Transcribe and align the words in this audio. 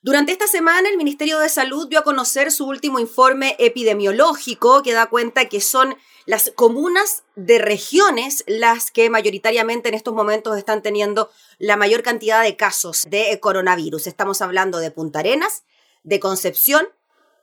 Durante 0.00 0.30
esta 0.30 0.46
semana, 0.46 0.88
el 0.88 0.96
Ministerio 0.96 1.40
de 1.40 1.48
Salud 1.48 1.88
dio 1.88 1.98
a 1.98 2.04
conocer 2.04 2.52
su 2.52 2.68
último 2.68 3.00
informe 3.00 3.56
epidemiológico 3.58 4.80
que 4.84 4.92
da 4.92 5.06
cuenta 5.06 5.48
que 5.48 5.60
son 5.60 5.96
las 6.24 6.52
comunas 6.54 7.24
de 7.34 7.58
regiones 7.58 8.44
las 8.46 8.92
que 8.92 9.10
mayoritariamente 9.10 9.88
en 9.88 9.96
estos 9.96 10.14
momentos 10.14 10.56
están 10.56 10.82
teniendo 10.82 11.30
la 11.58 11.76
mayor 11.76 12.04
cantidad 12.04 12.44
de 12.44 12.54
casos 12.54 13.08
de 13.10 13.40
coronavirus. 13.40 14.06
Estamos 14.06 14.40
hablando 14.40 14.78
de 14.78 14.92
Punta 14.92 15.18
Arenas, 15.18 15.64
de 16.04 16.20
Concepción 16.20 16.86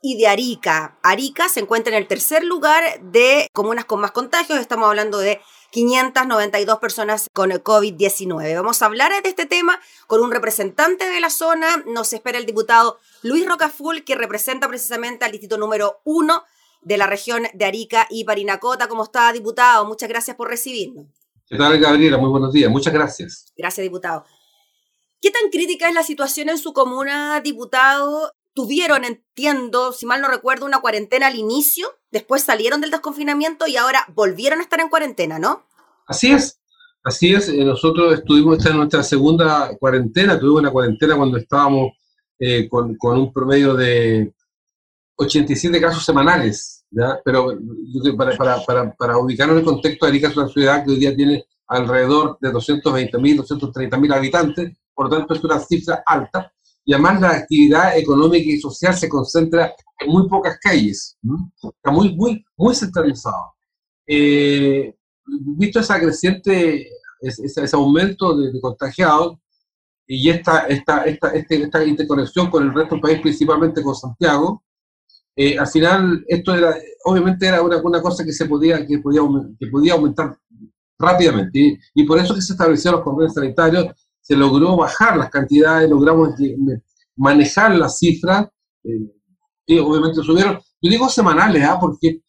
y 0.06 0.16
de 0.16 0.28
Arica. 0.28 0.96
Arica 1.02 1.48
se 1.48 1.58
encuentra 1.58 1.92
en 1.92 2.00
el 2.00 2.06
tercer 2.06 2.44
lugar 2.44 3.00
de 3.02 3.48
comunas 3.52 3.86
con 3.86 4.00
más 4.00 4.12
contagios. 4.12 4.60
Estamos 4.60 4.88
hablando 4.88 5.18
de 5.18 5.40
592 5.72 6.78
personas 6.78 7.28
con 7.32 7.50
el 7.50 7.64
COVID-19. 7.64 8.54
Vamos 8.54 8.80
a 8.80 8.86
hablar 8.86 9.10
de 9.20 9.28
este 9.28 9.46
tema 9.46 9.80
con 10.06 10.22
un 10.22 10.30
representante 10.30 11.10
de 11.10 11.18
la 11.18 11.28
zona. 11.28 11.82
Nos 11.86 12.12
espera 12.12 12.38
el 12.38 12.46
diputado 12.46 13.00
Luis 13.22 13.48
Rocaful, 13.48 14.04
que 14.04 14.14
representa 14.14 14.68
precisamente 14.68 15.24
al 15.24 15.32
distrito 15.32 15.58
número 15.58 16.00
uno 16.04 16.44
de 16.82 16.98
la 16.98 17.08
región 17.08 17.48
de 17.52 17.64
Arica 17.64 18.06
y 18.08 18.22
Parinacota. 18.22 18.86
¿Cómo 18.86 19.02
está, 19.02 19.32
diputado? 19.32 19.86
Muchas 19.86 20.08
gracias 20.08 20.36
por 20.36 20.48
recibirnos. 20.48 21.06
¿Qué 21.48 21.56
tal, 21.56 21.80
Gabriela? 21.80 22.16
Muy 22.16 22.30
buenos 22.30 22.52
días. 22.52 22.70
Muchas 22.70 22.94
gracias. 22.94 23.52
Gracias, 23.56 23.82
diputado. 23.82 24.24
¿Qué 25.20 25.32
tan 25.32 25.50
crítica 25.50 25.88
es 25.88 25.94
la 25.94 26.04
situación 26.04 26.48
en 26.48 26.58
su 26.58 26.72
comuna, 26.72 27.40
diputado? 27.40 28.30
Tuvieron, 28.56 29.04
entiendo, 29.04 29.92
si 29.92 30.06
mal 30.06 30.22
no 30.22 30.28
recuerdo, 30.28 30.64
una 30.64 30.80
cuarentena 30.80 31.26
al 31.26 31.36
inicio, 31.36 31.88
después 32.10 32.42
salieron 32.42 32.80
del 32.80 32.90
desconfinamiento 32.90 33.66
y 33.66 33.76
ahora 33.76 34.06
volvieron 34.14 34.60
a 34.60 34.62
estar 34.62 34.80
en 34.80 34.88
cuarentena, 34.88 35.38
¿no? 35.38 35.66
Así 36.06 36.32
es, 36.32 36.58
así 37.04 37.34
es. 37.34 37.50
Eh, 37.50 37.62
nosotros 37.66 38.14
estuvimos 38.14 38.56
esta 38.56 38.70
en 38.70 38.78
nuestra 38.78 39.02
segunda 39.02 39.76
cuarentena, 39.78 40.40
tuvimos 40.40 40.62
una 40.62 40.70
cuarentena 40.70 41.16
cuando 41.16 41.36
estábamos 41.36 41.92
eh, 42.38 42.66
con, 42.66 42.96
un 43.02 43.30
promedio 43.30 43.74
de 43.74 44.32
87 45.16 45.78
casos 45.78 46.02
semanales, 46.02 46.86
¿ya? 46.90 47.20
pero 47.22 47.58
para, 48.16 48.38
para, 48.38 48.64
para, 48.64 48.94
para 48.94 49.18
ubicarnos 49.18 49.56
en 49.56 49.58
el 49.58 49.64
contexto, 49.66 50.06
Arica 50.06 50.28
es 50.28 50.36
una 50.38 50.48
ciudad 50.48 50.82
que 50.82 50.92
hoy 50.92 50.98
día 50.98 51.14
tiene 51.14 51.44
alrededor 51.66 52.38
de 52.40 52.52
220.000, 52.52 53.44
230.000 53.44 54.14
habitantes, 54.14 54.74
por 54.94 55.10
lo 55.10 55.18
tanto 55.18 55.34
es 55.34 55.44
una 55.44 55.58
cifra 55.60 56.02
alta, 56.06 56.50
y 56.86 56.94
además 56.94 57.20
la 57.20 57.30
actividad 57.30 57.98
económica 57.98 58.48
y 58.48 58.60
social 58.60 58.94
se 58.94 59.08
concentra 59.08 59.74
en 59.98 60.08
muy 60.08 60.28
pocas 60.28 60.56
calles, 60.60 61.18
está 61.62 61.90
muy, 61.90 62.14
muy, 62.14 62.44
muy 62.56 62.74
centralizado. 62.76 63.54
Eh, 64.06 64.94
visto 65.58 65.80
esa 65.80 65.98
creciente, 65.98 66.88
ese, 67.20 67.44
ese 67.44 67.76
aumento 67.76 68.38
de, 68.38 68.60
contagiados 68.60 69.36
y 70.06 70.30
esta, 70.30 70.60
esta, 70.68 71.04
esta, 71.04 71.30
este, 71.30 71.62
esta, 71.62 71.84
interconexión 71.84 72.48
con 72.50 72.62
el 72.62 72.72
resto 72.72 72.94
del 72.94 73.02
país, 73.02 73.20
principalmente 73.20 73.82
con 73.82 73.96
Santiago, 73.96 74.62
eh, 75.34 75.58
al 75.58 75.66
final 75.66 76.24
esto 76.28 76.54
era, 76.54 76.76
obviamente 77.04 77.48
era 77.48 77.62
una, 77.62 77.78
una, 77.78 78.00
cosa 78.00 78.24
que 78.24 78.32
se 78.32 78.46
podía, 78.46 78.86
que 78.86 79.00
podía, 79.00 79.22
que 79.58 79.66
podía 79.66 79.94
aumentar 79.94 80.38
rápidamente 80.98 81.78
y, 81.94 82.04
por 82.04 82.18
eso 82.18 82.34
que 82.34 82.40
se 82.42 82.52
establecieron 82.52 83.00
los 83.00 83.04
cordones 83.04 83.34
sanitarios, 83.34 83.86
se 84.26 84.34
logró 84.36 84.76
bajar 84.76 85.16
las 85.16 85.30
cantidades, 85.30 85.88
logramos 85.88 86.30
manejar 87.14 87.76
las 87.76 87.98
cifras, 87.98 88.48
eh, 88.82 89.12
y 89.66 89.78
obviamente 89.78 90.22
subieron, 90.22 90.58
yo 90.80 90.90
digo 90.90 91.08
semanales, 91.08 91.64
¿ah? 91.64 91.78
porque 91.80 92.22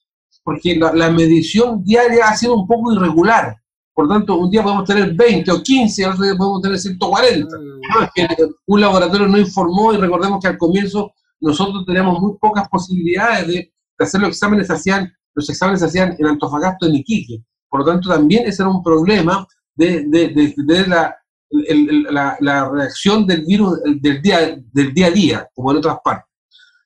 porque 0.48 0.78
la, 0.78 1.12
medición 1.12 1.84
diaria 1.84 2.30
ha 2.30 2.38
sido 2.38 2.56
un 2.56 2.66
poco 2.66 2.94
irregular. 2.94 3.58
Por 3.94 4.08
tanto, 4.08 4.38
un 4.38 4.50
día 4.50 4.64
podemos 4.64 4.86
tener 4.86 5.14
20 5.14 5.52
o 5.52 5.62
15, 5.62 6.08
otro 6.08 6.23
día 6.23 6.36
podemos 6.38 6.62
tener 6.62 6.80
140. 6.80 7.58
Mm. 7.58 8.53
un 8.68 8.80
laboratorio 8.80 9.28
no 9.28 9.38
informó 9.38 9.92
y 9.92 9.98
recordemos 9.98 10.40
que 10.42 10.48
al 10.48 10.58
comienzo 10.58 11.12
nosotros 11.42 11.84
teníamos 11.86 12.22
muy 12.22 12.38
pocas 12.40 12.70
posibilidades 12.70 13.45
de, 13.48 13.73
hacer 14.00 14.22
los 14.22 14.30
exámenes, 14.30 14.72
hacían, 14.72 15.12
los 15.34 15.50
exámenes 15.50 15.81
se 15.81 15.88
hacían 15.88 16.16
en 16.18 16.25
Antofagasta, 16.28 16.86
en 16.86 16.95
Iquique. 16.95 17.44
Por 17.68 17.81
lo 17.81 17.86
tanto, 17.86 18.08
también 18.08 18.47
ese 18.47 18.64
era 18.64 18.69
un 18.69 18.81
problema 18.81 19.46
de, 19.75 20.06
de, 20.08 20.53
de, 20.56 20.88
la, 20.88 21.14
la, 21.50 22.38
la, 22.40 22.69
reacción 22.69 23.25
del 23.25 23.46
virus 23.46 23.80
del 24.02 24.22
día, 24.22 24.59
del 24.74 24.94
día 24.94 25.08
a 25.08 25.12
día, 25.12 25.50
como 25.53 25.72
en 25.72 25.78
otras 25.78 25.97
partes. 26.03 26.28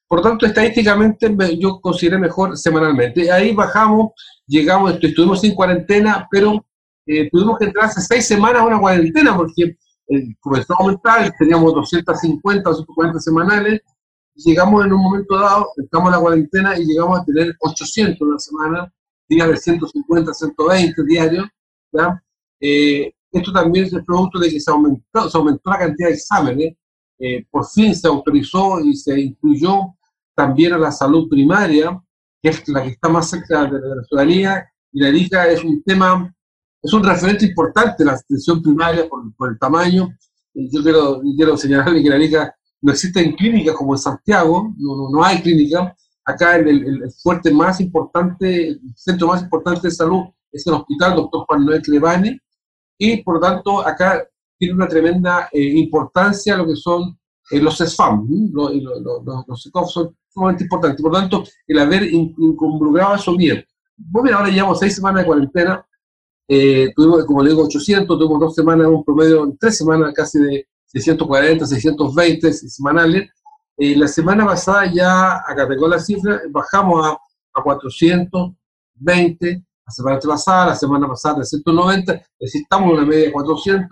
Por 0.08 0.20
lo 0.20 0.24
tanto, 0.24 0.46
estadísticamente 0.46 1.34
yo 1.58 1.80
consideré 1.80 2.18
mejor 2.18 2.58
semanalmente. 2.58 3.32
Ahí 3.32 3.54
bajamos, 3.54 4.12
llegamos, 4.46 4.98
estuvimos 5.02 5.40
sin 5.40 5.56
cuarentena, 5.56 6.28
pero 6.30 6.66
eh, 7.06 7.30
tuvimos 7.32 7.58
que 7.58 7.66
entrar 7.66 7.86
hace 7.86 8.02
seis 8.02 8.28
semanas 8.28 8.62
a 8.62 8.66
una 8.66 8.80
cuarentena 8.80 9.36
porque 9.38 9.78
eh, 10.10 10.36
comenzó 10.42 10.74
a 10.74 10.84
aumentar, 10.84 11.34
teníamos 11.40 11.74
250 11.74 12.70
o 12.70 12.74
140 12.74 13.20
semanales, 13.20 13.82
llegamos 14.36 14.86
en 14.86 14.92
un 14.92 15.02
momento 15.02 15.40
dado, 15.40 15.68
estamos 15.78 16.08
en 16.10 16.12
la 16.12 16.20
cuarentena 16.20 16.78
y 16.78 16.86
llegamos 16.86 17.20
a 17.20 17.24
tener 17.24 17.56
800 17.60 18.22
una 18.22 18.40
semana, 18.40 18.94
días 19.30 19.48
de 19.48 19.58
150, 19.58 20.34
120 20.34 21.04
diarios. 21.06 21.46
Eh, 22.60 23.14
esto 23.32 23.52
también 23.52 23.86
es 23.86 23.94
el 23.94 24.04
producto 24.04 24.40
de 24.40 24.50
que 24.50 24.60
se 24.60 24.72
aumentó, 24.72 25.30
se 25.30 25.38
aumentó 25.38 25.70
la 25.70 25.80
cantidad 25.80 26.10
de 26.10 26.16
exámenes, 26.16 26.76
eh, 27.20 27.46
por 27.50 27.66
fin 27.68 27.96
se 27.96 28.08
autorizó 28.08 28.80
y 28.80 28.96
se 28.96 29.20
incluyó 29.20 29.96
también 30.36 30.74
a 30.74 30.78
la 30.78 30.92
salud 30.92 31.30
primaria, 31.30 32.02
que 32.42 32.50
es 32.50 32.68
la 32.68 32.84
que 32.84 32.90
está 32.90 33.10
más 33.10 33.30
cerca 33.30 33.66
de, 33.66 33.80
la 33.80 34.04
ciudadanía, 34.04 34.66
y 34.92 35.02
la 35.02 35.10
ERICA 35.10 35.48
es 35.48 35.64
un 35.64 35.82
tema, 35.84 36.34
es 36.82 36.92
un 36.92 37.04
referente 37.04 37.46
importante 37.46 38.04
la 38.04 38.14
atención 38.14 38.62
primaria 38.62 39.08
por, 39.08 39.52
el 39.52 39.60
tamaño. 39.60 40.10
Yo 40.54 40.82
quiero, 40.82 41.22
quiero 41.38 41.56
señalarle 41.56 42.04
que 42.04 42.10
la 42.10 42.16
ERICA 42.16 42.56
no 42.82 42.92
existe 42.92 43.22
en 43.22 43.34
clínicas 43.34 43.76
como 43.76 43.94
en 43.94 44.00
Santiago, 44.00 44.74
no, 44.78 45.10
no, 45.12 45.24
hay 45.24 45.42
clínica. 45.42 45.96
Acá 46.26 46.58
el, 46.58 46.68
el, 46.68 47.12
fuerte 47.22 47.52
más 47.52 47.80
importante, 47.80 48.70
el 48.70 48.82
centro 48.96 49.28
más 49.28 49.44
importante 49.44 49.88
de 49.88 49.92
salud 49.92 50.24
es 50.52 50.66
el 50.68 50.74
hospital 50.74 51.16
Dr. 51.16 51.46
Juan 51.46 51.66
Noel 51.66 51.82
Clevane, 51.82 52.40
y 53.04 53.24
por 53.24 53.36
lo 53.36 53.42
tanto 53.42 53.86
acá 53.86 54.24
tiene 54.60 54.76
una 54.76 54.88
tremenda 54.88 55.50
eh, 55.52 55.60
importancia 55.60 56.56
lo 56.56 56.68
que 56.68 56.76
son 56.76 57.18
eh, 57.50 57.60
los 57.60 57.80
SFAM, 57.80 58.28
los, 58.54 58.72
los, 59.48 59.92
son 59.92 60.16
sumamente 60.30 60.66
importantes. 60.66 61.02
Por 61.02 61.12
lo 61.12 61.20
tanto, 61.20 61.44
el 61.66 61.80
haber 61.80 62.04
involucrado 62.04 63.16
eso 63.16 63.36
bien. 63.36 63.66
Pues 64.12 64.24
mira, 64.24 64.38
ahora 64.38 64.52
llevamos 64.52 64.78
seis 64.78 64.94
semanas 64.94 65.24
de 65.24 65.26
cuarentena, 65.26 65.84
eh, 66.48 66.94
tuvimos, 66.96 67.26
como 67.26 67.42
le 67.42 67.50
digo, 67.50 67.64
800, 67.64 68.20
tuvimos 68.20 68.40
dos 68.40 68.54
semanas, 68.54 68.86
un 68.86 69.04
promedio, 69.04 69.52
tres 69.60 69.78
semanas 69.78 70.14
casi 70.14 70.38
de 70.38 70.68
640, 70.86 71.66
620 71.66 72.54
semanales. 72.54 73.32
Eh, 73.78 73.96
la 73.96 74.08
semana 74.08 74.46
pasada 74.46 74.86
ya, 74.94 75.38
acá 75.38 75.68
tengo 75.68 75.88
la 75.88 76.00
cifra, 76.00 76.40
bajamos 76.52 77.04
a, 77.04 77.18
a 77.54 77.64
420, 77.64 79.66
la 79.92 80.20
semana 80.20 80.20
pasada, 80.20 80.68
la 80.68 80.76
semana 80.76 81.08
pasada 81.08 81.36
390, 81.36 82.14
es 82.14 82.24
decir, 82.40 82.62
estamos 82.62 82.92
en 82.92 82.98
una 82.98 83.06
media 83.06 83.26
de 83.26 83.32
400. 83.32 83.90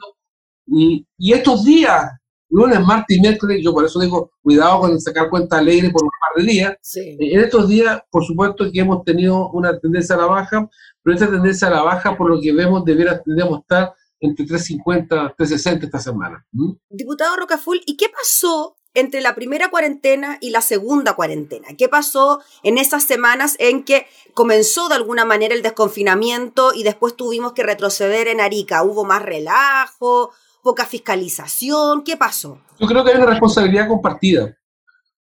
Y, 0.68 1.06
y 1.18 1.34
estos 1.34 1.64
días, 1.66 2.12
lunes, 2.50 2.80
martes 2.82 3.18
y 3.18 3.22
miércoles, 3.22 3.60
yo 3.64 3.74
por 3.74 3.86
eso 3.86 4.00
digo, 4.00 4.32
cuidado 4.42 4.82
con 4.82 5.00
sacar 5.00 5.30
cuenta 5.30 5.58
alegre 5.58 5.90
por 5.90 6.04
un 6.04 6.10
par 6.10 6.44
de 6.44 6.52
días. 6.52 6.96
Eh, 6.96 7.18
en 7.20 7.40
estos 7.40 7.68
días, 7.68 8.02
por 8.10 8.24
supuesto 8.24 8.72
que 8.72 8.80
hemos 8.80 9.04
tenido 9.04 9.50
una 9.52 9.78
tendencia 9.80 10.16
a 10.16 10.20
la 10.20 10.26
baja, 10.26 10.70
pero 11.04 11.16
esta 11.16 11.30
tendencia 11.30 11.68
a 11.68 11.72
la 11.72 11.82
baja, 11.82 12.18
por 12.18 12.30
lo 12.30 12.42
que 12.42 12.54
vemos, 12.54 12.86
debería, 12.86 13.22
tendríamos 13.22 13.60
estar 13.62 13.94
entre 14.20 14.46
350, 14.46 15.34
360 15.38 15.86
esta 15.86 16.00
semana. 16.00 16.46
Diputado 16.90 17.36
Rocaful, 17.38 17.81
¿y 17.86 17.96
qué 17.96 18.08
pasó 18.10 18.78
entre 18.94 19.22
la 19.22 19.35
primera 19.35 19.69
cuarentena 19.69 20.38
y 20.41 20.50
la 20.50 20.61
segunda 20.61 21.13
cuarentena? 21.13 21.69
¿Qué 21.77 21.89
pasó 21.89 22.41
en 22.63 22.77
esas 22.77 23.03
semanas 23.03 23.55
en 23.59 23.83
que 23.83 24.07
comenzó 24.33 24.89
de 24.89 24.95
alguna 24.95 25.25
manera 25.25 25.55
el 25.55 25.61
desconfinamiento 25.61 26.73
y 26.73 26.83
después 26.83 27.16
tuvimos 27.16 27.53
que 27.53 27.63
retroceder 27.63 28.27
en 28.27 28.41
Arica? 28.41 28.83
¿Hubo 28.83 29.05
más 29.05 29.22
relajo? 29.22 30.31
poca 30.61 30.85
fiscalización? 30.85 32.03
¿Qué 32.03 32.17
pasó? 32.17 32.59
Yo 32.79 32.88
creo 32.88 33.03
que 33.03 33.11
hay 33.11 33.17
una 33.17 33.27
responsabilidad 33.27 33.88
compartida. 33.88 34.55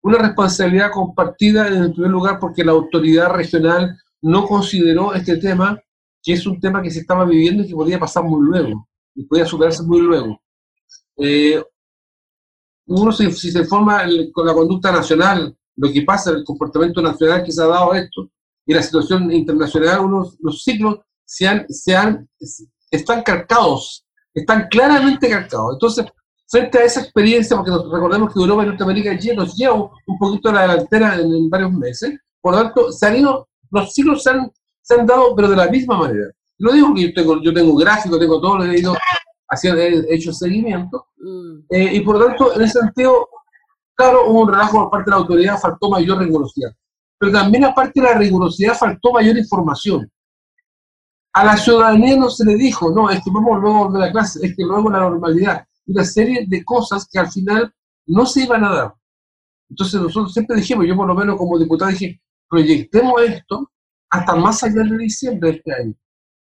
Una 0.03 0.19
responsabilidad 0.19 0.91
compartida 0.93 1.69
en 1.69 1.83
el 1.85 1.93
primer 1.93 2.11
lugar 2.11 2.39
porque 2.39 2.65
la 2.65 2.73
autoridad 2.73 3.31
regional 3.31 3.97
no 4.23 4.47
consideró 4.47 5.15
este 5.15 5.37
tema, 5.37 5.81
que 6.23 6.33
es 6.33 6.47
un 6.47 6.61
tema 6.61 6.83
que 6.83 6.91
se 6.91 7.01
estaba 7.01 7.25
viviendo 7.25 7.63
y 7.63 7.69
que 7.69 7.75
podía 7.75 7.99
pasar 7.99 8.25
muy 8.25 8.45
luego, 8.45 8.89
y 9.15 9.25
podía 9.25 9.47
superarse 9.47 9.83
muy 9.83 10.01
luego. 10.01 10.41
Eh, 11.17 11.63
uno, 12.89 13.13
si, 13.13 13.31
se 13.33 13.65
forma 13.65 14.05
con 14.33 14.47
la 14.47 14.55
conducta 14.55 14.91
nacional, 14.91 15.57
lo 15.77 15.93
que 15.93 16.03
pasa, 16.03 16.31
el 16.31 16.45
comportamiento 16.45 17.01
nacional 17.01 17.45
que 17.45 17.53
se 17.53 17.63
ha 17.63 17.67
dado 17.67 17.95
esto, 17.95 18.31
y 18.67 18.75
la 18.75 18.83
situación 18.83 19.33
internacional, 19.33 20.01
unos, 20.01 20.37
los 20.41 20.63
ciclos 20.63 20.99
se 21.25 21.47
han, 21.47 21.67
se 21.69 21.97
han, 21.97 22.29
están 22.91 23.23
cargados 23.23 24.05
están 24.39 24.69
claramente 24.69 25.29
calcados. 25.29 25.75
Entonces, 25.75 26.07
frente 26.49 26.79
a 26.79 26.85
esa 26.85 27.01
experiencia, 27.01 27.57
porque 27.57 27.71
nos, 27.71 27.91
recordemos 27.91 28.33
que 28.33 28.41
Europa 28.41 28.63
y 28.63 28.67
Norteamérica 28.67 29.19
ya 29.19 29.35
nos 29.35 29.55
lleva 29.55 29.75
un 29.75 30.19
poquito 30.19 30.49
a 30.49 30.53
la 30.53 30.63
delantera 30.63 31.17
en, 31.17 31.51
varios 31.51 31.73
meses, 31.73 32.19
por 32.41 32.55
lo 32.55 32.63
tanto, 32.63 32.93
se 32.93 33.07
han 33.07 33.17
ido, 33.17 33.49
los 33.71 33.93
ciclos 33.93 34.23
se 34.23 34.31
han, 34.31 34.51
se 34.81 34.95
han 34.95 35.07
dado, 35.07 35.35
pero 35.35 35.49
de 35.49 35.57
la 35.57 35.69
misma 35.69 35.99
manera. 35.99 36.29
No 36.59 36.73
digo 36.73 36.95
que 36.95 37.03
yo 37.03 37.15
tengo, 37.15 37.43
yo 37.43 37.53
tengo 37.53 37.77
gráfico, 37.77 38.19
tengo 38.19 38.41
todo, 38.41 38.65
he 38.65 38.79
ido 38.79 38.97
haciendo, 39.49 39.81
he 39.81 40.15
hecho 40.15 40.33
seguimiento, 40.33 41.07
mm. 41.29 41.67
eh, 41.71 41.95
y 41.95 42.01
por 42.01 42.19
lo 42.19 42.27
tanto, 42.27 42.55
en 42.55 42.63
ese 42.63 42.81
sentido, 42.81 43.29
Claro, 43.99 44.31
hubo 44.31 44.43
un 44.43 44.49
relajo 44.49 44.79
por 44.79 44.91
parte 44.91 45.11
de 45.11 45.17
la 45.17 45.23
autoridad, 45.23 45.59
faltó 45.59 45.91
mayor 45.91 46.21
rigurosidad. 46.21 46.71
Pero 47.19 47.33
también 47.33 47.65
aparte 47.65 48.01
de 48.01 48.07
la 48.07 48.15
rigurosidad 48.17 48.75
faltó 48.75 49.13
mayor 49.13 49.37
información. 49.37 50.09
A 51.33 51.45
la 51.45 51.57
ciudadanía 51.57 52.17
no 52.17 52.31
se 52.31 52.45
le 52.45 52.55
dijo, 52.55 52.93
no, 52.93 53.11
es 53.11 53.19
que 53.25 53.31
vamos 53.33 53.61
luego 53.61 53.77
a 53.77 53.89
volver 53.89 54.03
a 54.05 54.13
clase, 54.13 54.39
es 54.47 54.55
que 54.55 54.63
luego 54.63 54.89
la 54.89 55.01
normalidad. 55.01 55.67
Una 55.87 56.05
serie 56.05 56.47
de 56.47 56.65
cosas 56.65 57.09
que 57.11 57.19
al 57.19 57.29
final 57.29 57.75
no 58.07 58.25
se 58.25 58.45
iban 58.45 58.63
a 58.63 58.73
dar. 58.73 58.95
Entonces 59.69 60.01
nosotros 60.01 60.33
siempre 60.33 60.55
dijimos, 60.55 60.87
yo 60.87 60.95
por 60.95 61.09
lo 61.09 61.17
menos 61.17 61.37
como 61.37 61.59
diputado 61.59 61.91
dije, 61.91 62.23
proyectemos 62.49 63.21
esto 63.23 63.69
hasta 64.11 64.37
más 64.37 64.63
allá 64.63 64.85
de 64.85 64.97
diciembre 64.97 65.51
de 65.51 65.57
este 65.57 65.75
año. 65.75 65.95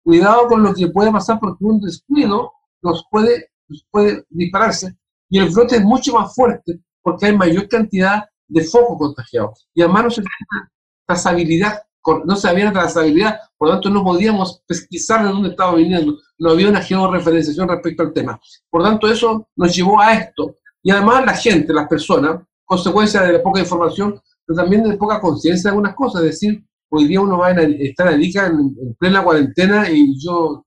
Cuidado 0.02 0.48
con 0.48 0.64
lo 0.64 0.74
que 0.74 0.88
puede 0.88 1.12
pasar 1.12 1.42
porque 1.42 1.66
un 1.66 1.82
descuido 1.82 2.54
nos 2.82 3.06
puede, 3.12 3.52
puede 3.92 4.24
dispararse 4.30 4.96
y 5.30 5.40
el 5.40 5.50
brote 5.50 5.78
es 5.78 5.84
mucho 5.84 6.14
más 6.14 6.34
fuerte 6.36 6.80
porque 7.02 7.26
hay 7.26 7.36
mayor 7.36 7.68
cantidad 7.68 8.24
de 8.48 8.64
focos 8.66 8.98
contagiados. 9.00 9.68
Y 9.74 9.82
además 9.82 10.04
no 10.04 10.10
se 10.12 10.22
había 10.22 10.72
trazabilidad, 11.08 11.82
no 12.26 12.36
se 12.36 12.48
había 12.48 12.72
trazabilidad, 12.72 13.40
por 13.58 13.68
lo 13.68 13.74
tanto 13.74 13.90
no 13.90 14.04
podíamos 14.04 14.62
pesquisar 14.68 15.26
de 15.26 15.32
dónde 15.32 15.50
estaba 15.50 15.74
viniendo, 15.76 16.18
no 16.38 16.52
había 16.52 16.70
una 16.70 16.82
georreferenciación 16.82 17.68
respecto 17.68 18.04
al 18.04 18.14
tema. 18.14 18.40
Por 18.70 18.82
lo 18.82 18.90
tanto, 18.90 19.08
eso 19.08 19.48
nos 19.56 19.76
llevó 19.76 20.00
a 20.00 20.14
esto. 20.14 20.58
Y 20.84 20.92
además 20.92 21.26
la 21.26 21.34
gente, 21.34 21.74
las 21.74 21.88
personas, 21.88 22.42
consecuencia 22.64 23.22
de 23.22 23.34
la 23.34 23.42
poca 23.42 23.60
información, 23.60 24.22
pero 24.46 24.58
también 24.58 24.84
de 24.84 24.98
poca 24.98 25.20
conciencia 25.20 25.70
de 25.70 25.70
algunas 25.70 25.96
cosas. 25.96 26.22
Es 26.22 26.32
decir, 26.32 26.64
hoy 26.90 27.08
día 27.08 27.22
uno 27.22 27.40
va 27.40 27.48
a 27.48 27.62
estar 27.62 28.14
en, 28.14 28.22
en 28.22 28.94
plena 29.00 29.24
cuarentena 29.24 29.90
y 29.90 30.16
yo, 30.24 30.64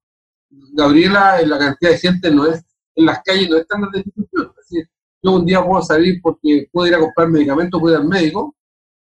Gabriela, 0.73 1.41
la 1.43 1.59
cantidad 1.59 1.93
de 1.93 1.99
gente 1.99 2.31
no 2.33 2.47
es, 2.47 2.66
en 2.97 3.07
las 3.07 3.23
calles 3.23 3.49
no 3.49 3.57
es 3.59 3.67
tan 3.69 3.83
de 3.93 4.03
discusión. 4.03 4.51
Es 4.51 4.69
decir, 4.69 4.89
yo 5.23 5.33
un 5.33 5.47
día 5.47 5.65
puedo 5.65 5.83
salir 5.83 6.21
porque 6.23 6.69
puedo 6.73 6.89
ir 6.89 6.95
a 6.95 7.01
comprar 7.01 7.29
medicamentos, 7.29 7.81
voy 7.81 7.95
al 7.95 8.09
médico, 8.09 8.57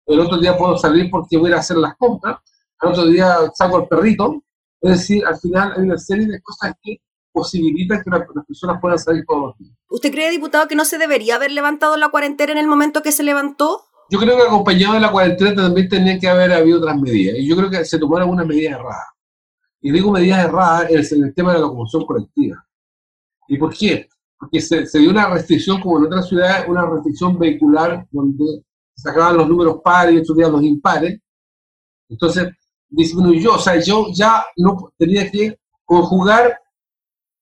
el 0.05 0.19
otro 0.19 0.37
día 0.37 0.57
puedo 0.57 0.77
salir 0.77 1.09
porque 1.09 1.37
voy 1.37 1.47
a 1.47 1.49
ir 1.49 1.55
a 1.55 1.59
hacer 1.59 1.77
las 1.77 1.95
compras, 1.97 2.37
el 2.81 2.89
otro 2.89 3.05
día 3.07 3.51
saco 3.53 3.77
al 3.77 3.87
perrito. 3.87 4.43
Es 4.79 4.91
decir, 4.91 5.25
al 5.25 5.37
final 5.37 5.73
hay 5.75 5.83
una 5.83 5.97
serie 5.97 6.27
de 6.27 6.39
cosas 6.41 6.73
que 6.83 7.01
posibilitan 7.31 8.01
que 8.03 8.09
las 8.09 8.45
personas 8.45 8.79
puedan 8.79 8.99
salir 8.99 9.23
todos 9.27 9.47
los 9.47 9.57
días. 9.57 9.75
¿Usted 9.89 10.11
cree, 10.11 10.31
diputado, 10.31 10.67
que 10.67 10.75
no 10.75 10.85
se 10.85 10.97
debería 10.97 11.35
haber 11.35 11.51
levantado 11.51 11.97
la 11.97 12.09
cuarentena 12.09 12.51
en 12.51 12.57
el 12.57 12.67
momento 12.67 13.01
que 13.01 13.11
se 13.11 13.23
levantó? 13.23 13.85
Yo 14.09 14.19
creo 14.19 14.37
que 14.37 14.43
acompañado 14.43 14.93
de 14.93 15.01
la 15.01 15.11
cuarentena 15.11 15.55
también 15.55 15.89
tenía 15.89 16.19
que 16.19 16.29
haber 16.29 16.53
habido 16.53 16.79
otras 16.79 16.99
medidas. 16.99 17.37
Y 17.37 17.47
yo 17.47 17.55
creo 17.55 17.69
que 17.69 17.85
se 17.85 17.99
tomaron 17.99 18.23
algunas 18.23 18.47
medidas 18.47 18.79
erradas. 18.79 19.07
Y 19.81 19.91
digo 19.91 20.11
medidas 20.11 20.45
erradas 20.45 21.11
en 21.11 21.23
el 21.25 21.33
tema 21.33 21.51
de 21.51 21.59
la 21.59 21.65
locomoción 21.65 22.05
colectiva. 22.05 22.66
¿Y 23.47 23.57
por 23.57 23.75
qué? 23.75 24.07
Porque 24.39 24.61
se, 24.61 24.85
dio 24.99 25.09
una 25.09 25.29
restricción, 25.29 25.81
como 25.81 25.99
en 25.99 26.05
otras 26.05 26.27
ciudades, 26.27 26.67
una 26.67 26.85
restricción 26.85 27.37
vehicular 27.39 28.07
donde 28.11 28.63
sacaban 28.95 29.37
los 29.37 29.47
números 29.47 29.81
pares 29.83 30.15
y 30.15 30.17
otros 30.19 30.37
días 30.37 30.51
los 30.51 30.63
impares. 30.63 31.19
Entonces 32.09 32.49
disminuyó, 32.89 33.55
o 33.55 33.59
sea, 33.59 33.79
yo 33.79 34.07
ya 34.13 34.45
no 34.57 34.93
tenía 34.97 35.29
que 35.29 35.57
conjugar 35.85 36.59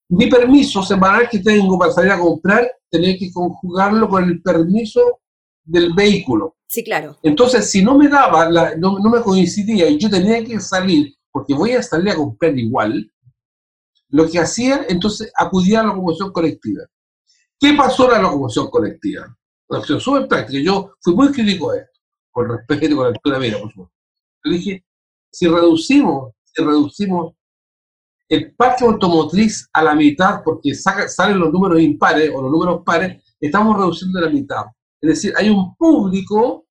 mi 0.09 0.27
permiso 0.27 0.83
semanal 0.83 1.27
que 1.29 1.39
tengo 1.39 1.77
para 1.77 1.91
salir 1.91 2.11
a 2.11 2.19
comprar, 2.19 2.69
tenía 2.89 3.17
que 3.17 3.31
conjugarlo 3.31 4.07
con 4.07 4.23
el 4.23 4.41
permiso 4.41 5.19
del 5.63 5.93
vehículo. 5.93 6.55
Sí, 6.67 6.83
claro. 6.83 7.17
Entonces, 7.23 7.69
si 7.69 7.83
no 7.83 7.97
me 7.97 8.07
daba, 8.07 8.49
no, 8.77 8.99
me 8.99 9.21
coincidía 9.21 9.89
y 9.89 9.97
yo 9.97 10.09
tenía 10.09 10.43
que 10.43 10.59
salir, 10.59 11.15
porque 11.31 11.53
voy 11.53 11.71
a 11.71 11.83
salir 11.83 12.09
a 12.09 12.15
comprar 12.15 12.57
igual, 12.57 13.11
lo 14.15 14.29
que 14.29 14.39
hacía, 14.39 14.85
entonces 14.87 15.29
acudía 15.37 15.81
a 15.81 15.83
la 15.83 15.89
locomoción 15.89 16.31
colectiva. 16.31 16.85
¿Qué 17.59 17.73
pasó 17.73 18.05
en 18.05 18.11
la 18.11 18.21
locomoción 18.21 18.69
colectiva? 18.69 19.37
Una 19.67 19.79
opción 19.79 19.99
súper 19.99 20.25
práctica. 20.29 20.63
Yo 20.63 20.93
fui 21.01 21.13
muy 21.13 21.33
crítico 21.33 21.71
a 21.71 21.79
esto, 21.79 21.99
con 22.31 22.47
respecto 22.47 23.01
a 23.01 23.03
la 23.03 23.09
altura 23.09 23.39
mira, 23.39 23.59
por 23.59 23.69
supuesto. 23.71 23.93
Yo 24.45 24.51
dije, 24.53 24.85
si 25.29 25.47
reducimos, 25.49 26.33
si 26.45 26.63
reducimos 26.63 27.33
el 28.29 28.55
parque 28.55 28.85
automotriz 28.85 29.67
a 29.73 29.83
la 29.83 29.93
mitad, 29.95 30.41
porque 30.45 30.73
salen 30.73 31.37
los 31.37 31.51
números 31.51 31.81
impares 31.81 32.31
o 32.33 32.41
los 32.41 32.51
números 32.51 32.83
pares, 32.85 33.21
estamos 33.37 33.77
reduciendo 33.77 34.21
la 34.21 34.29
mitad. 34.29 34.63
Es 35.01 35.09
decir, 35.09 35.33
hay 35.35 35.49
un 35.49 35.75
público 35.75 36.67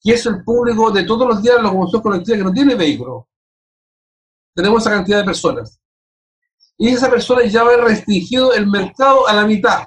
que 0.00 0.12
es 0.12 0.24
el 0.26 0.44
público 0.44 0.92
de 0.92 1.02
todos 1.02 1.26
los 1.26 1.42
días 1.42 1.56
de 1.56 1.62
la 1.62 1.68
locomoción 1.68 2.00
colectiva 2.00 2.38
que 2.38 2.44
no 2.44 2.52
tiene 2.52 2.76
vehículo. 2.76 3.28
Tenemos 4.54 4.82
esa 4.82 4.90
cantidad 4.90 5.18
de 5.18 5.24
personas. 5.24 5.80
Y 6.78 6.88
esa 6.88 7.10
persona 7.10 7.44
ya 7.44 7.62
va 7.62 7.76
restringido 7.76 8.52
el 8.52 8.66
mercado 8.66 9.28
a 9.28 9.32
la 9.32 9.46
mitad. 9.46 9.84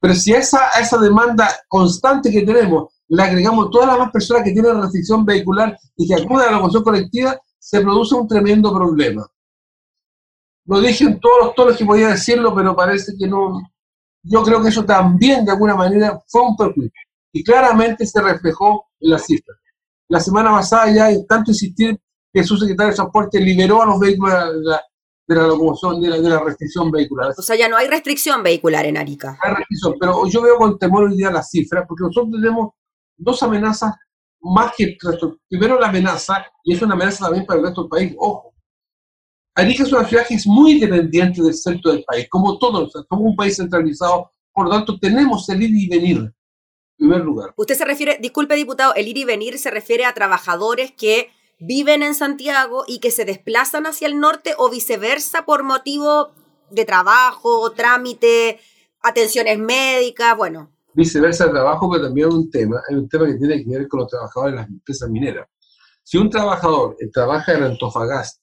Pero 0.00 0.14
si 0.14 0.34
a 0.34 0.38
esa, 0.38 0.68
a 0.74 0.80
esa 0.80 0.98
demanda 0.98 1.48
constante 1.68 2.30
que 2.30 2.42
tenemos 2.42 2.92
le 3.12 3.22
agregamos 3.22 3.70
todas 3.70 3.88
las 3.88 3.98
más 3.98 4.10
personas 4.10 4.42
que 4.42 4.52
tienen 4.52 4.80
restricción 4.80 5.22
vehicular 5.24 5.78
y 5.96 6.08
que 6.08 6.14
acuden 6.14 6.40
a 6.40 6.46
la 6.46 6.52
locomoción 6.52 6.82
colectiva, 6.82 7.38
se 7.58 7.82
produce 7.82 8.14
un 8.14 8.26
tremendo 8.26 8.72
problema. 8.72 9.26
Lo 10.64 10.80
dije 10.80 11.04
en 11.04 11.20
todos 11.20 11.44
los 11.44 11.54
tonos 11.54 11.76
que 11.76 11.84
podía 11.84 12.08
decirlo, 12.08 12.54
pero 12.54 12.74
parece 12.74 13.12
que 13.18 13.26
no. 13.26 13.60
Yo 14.22 14.42
creo 14.42 14.62
que 14.62 14.70
eso 14.70 14.86
también, 14.86 15.44
de 15.44 15.52
alguna 15.52 15.74
manera, 15.74 16.22
fue 16.26 16.40
un 16.40 16.56
perjuicio. 16.56 16.90
Y 17.34 17.44
claramente 17.44 18.06
se 18.06 18.22
reflejó 18.22 18.86
en 18.98 19.10
las 19.10 19.26
cifras. 19.26 19.58
La 20.08 20.18
semana 20.18 20.50
pasada, 20.52 20.90
ya, 20.90 21.10
tanto 21.28 21.50
insistir 21.50 22.00
que 22.32 22.44
su 22.44 22.56
secretario 22.56 22.92
de 22.92 22.96
Transporte 22.96 23.40
liberó 23.40 23.82
a 23.82 23.86
los 23.86 24.00
vehículos 24.00 24.32
de 24.32 24.60
la, 24.62 24.80
locomoción, 25.34 26.00
de 26.00 26.08
la, 26.08 26.40
restricción 26.40 26.90
vehicular. 26.90 27.32
O 27.36 27.42
sea, 27.42 27.56
ya 27.56 27.68
no 27.68 27.76
hay 27.76 27.88
restricción 27.88 28.42
vehicular 28.42 28.84
en 28.86 28.96
Arica. 28.96 29.38
Hay 29.42 29.54
restricción, 29.54 29.94
pero 29.98 30.26
yo 30.28 30.42
veo 30.42 30.56
con 30.56 30.78
temor 30.78 31.04
hoy 31.04 31.16
día 31.16 31.30
las 31.30 31.50
cifras, 31.50 31.84
porque 31.88 32.04
nosotros 32.04 32.32
tenemos 32.32 32.70
dos 33.16 33.42
amenazas 33.42 33.94
más 34.40 34.72
que 34.76 34.84
el 34.84 34.98
resto. 35.00 35.38
Primero, 35.48 35.78
la 35.78 35.88
amenaza, 35.88 36.44
y 36.64 36.74
es 36.74 36.82
una 36.82 36.94
amenaza 36.94 37.24
también 37.24 37.46
para 37.46 37.60
el 37.60 37.66
resto 37.66 37.82
del 37.82 37.90
país, 37.90 38.14
ojo 38.18 38.52
Arica 39.54 39.82
es 39.82 39.92
una 39.92 40.04
ciudad 40.08 40.26
que 40.26 40.34
es 40.34 40.46
muy 40.46 40.80
dependiente 40.80 41.42
del 41.42 41.54
centro 41.54 41.92
del 41.92 42.04
país, 42.04 42.26
como 42.30 42.58
todos, 42.58 42.92
somos 42.92 43.24
un 43.24 43.36
país 43.36 43.56
centralizado, 43.56 44.32
por 44.52 44.64
lo 44.64 44.70
tanto 44.70 44.98
tenemos 44.98 45.46
el 45.50 45.62
ir 45.62 45.70
y 45.74 45.88
venir, 45.88 46.16
en 46.16 46.32
primer 46.96 47.20
lugar. 47.20 47.52
Usted 47.56 47.74
se 47.74 47.84
refiere, 47.84 48.18
disculpe 48.20 48.54
diputado, 48.54 48.94
el 48.94 49.08
ir 49.08 49.18
y 49.18 49.24
venir 49.24 49.58
se 49.58 49.70
refiere 49.70 50.06
a 50.06 50.14
trabajadores 50.14 50.92
que 50.92 51.28
viven 51.64 52.02
en 52.02 52.14
Santiago 52.14 52.84
y 52.86 53.00
que 53.00 53.10
se 53.10 53.24
desplazan 53.24 53.86
hacia 53.86 54.08
el 54.08 54.18
norte 54.18 54.54
o 54.58 54.70
viceversa 54.70 55.44
por 55.44 55.62
motivo 55.62 56.32
de 56.70 56.84
trabajo, 56.84 57.70
trámite, 57.72 58.58
atenciones 59.00 59.58
médicas, 59.58 60.36
bueno. 60.36 60.70
Viceversa 60.94 61.50
trabajo, 61.50 61.90
pero 61.90 62.04
también 62.04 62.28
un 62.28 62.50
tema, 62.50 62.82
hay 62.88 62.96
un 62.96 63.08
tema 63.08 63.26
que 63.26 63.34
tiene 63.34 63.64
que 63.64 63.70
ver 63.70 63.88
con 63.88 64.00
los 64.00 64.08
trabajadores 64.08 64.54
de 64.54 64.60
las 64.60 64.68
empresas 64.68 65.08
mineras. 65.08 65.48
Si 66.02 66.18
un 66.18 66.28
trabajador 66.28 66.96
trabaja 67.12 67.52
en 67.52 67.62
Antofagasta 67.62 68.42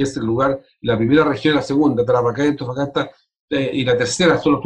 que 0.00 0.04
es 0.04 0.16
el 0.16 0.24
lugar, 0.24 0.62
la 0.80 0.96
primera 0.96 1.24
región 1.24 1.56
la 1.56 1.62
segunda, 1.62 2.04
Tarapacá 2.04 2.44
y 2.44 2.48
Antofagasta, 2.48 3.10
eh, 3.50 3.70
y 3.74 3.84
la 3.84 3.98
tercera 3.98 4.38
son 4.38 4.52
los, 4.52 4.62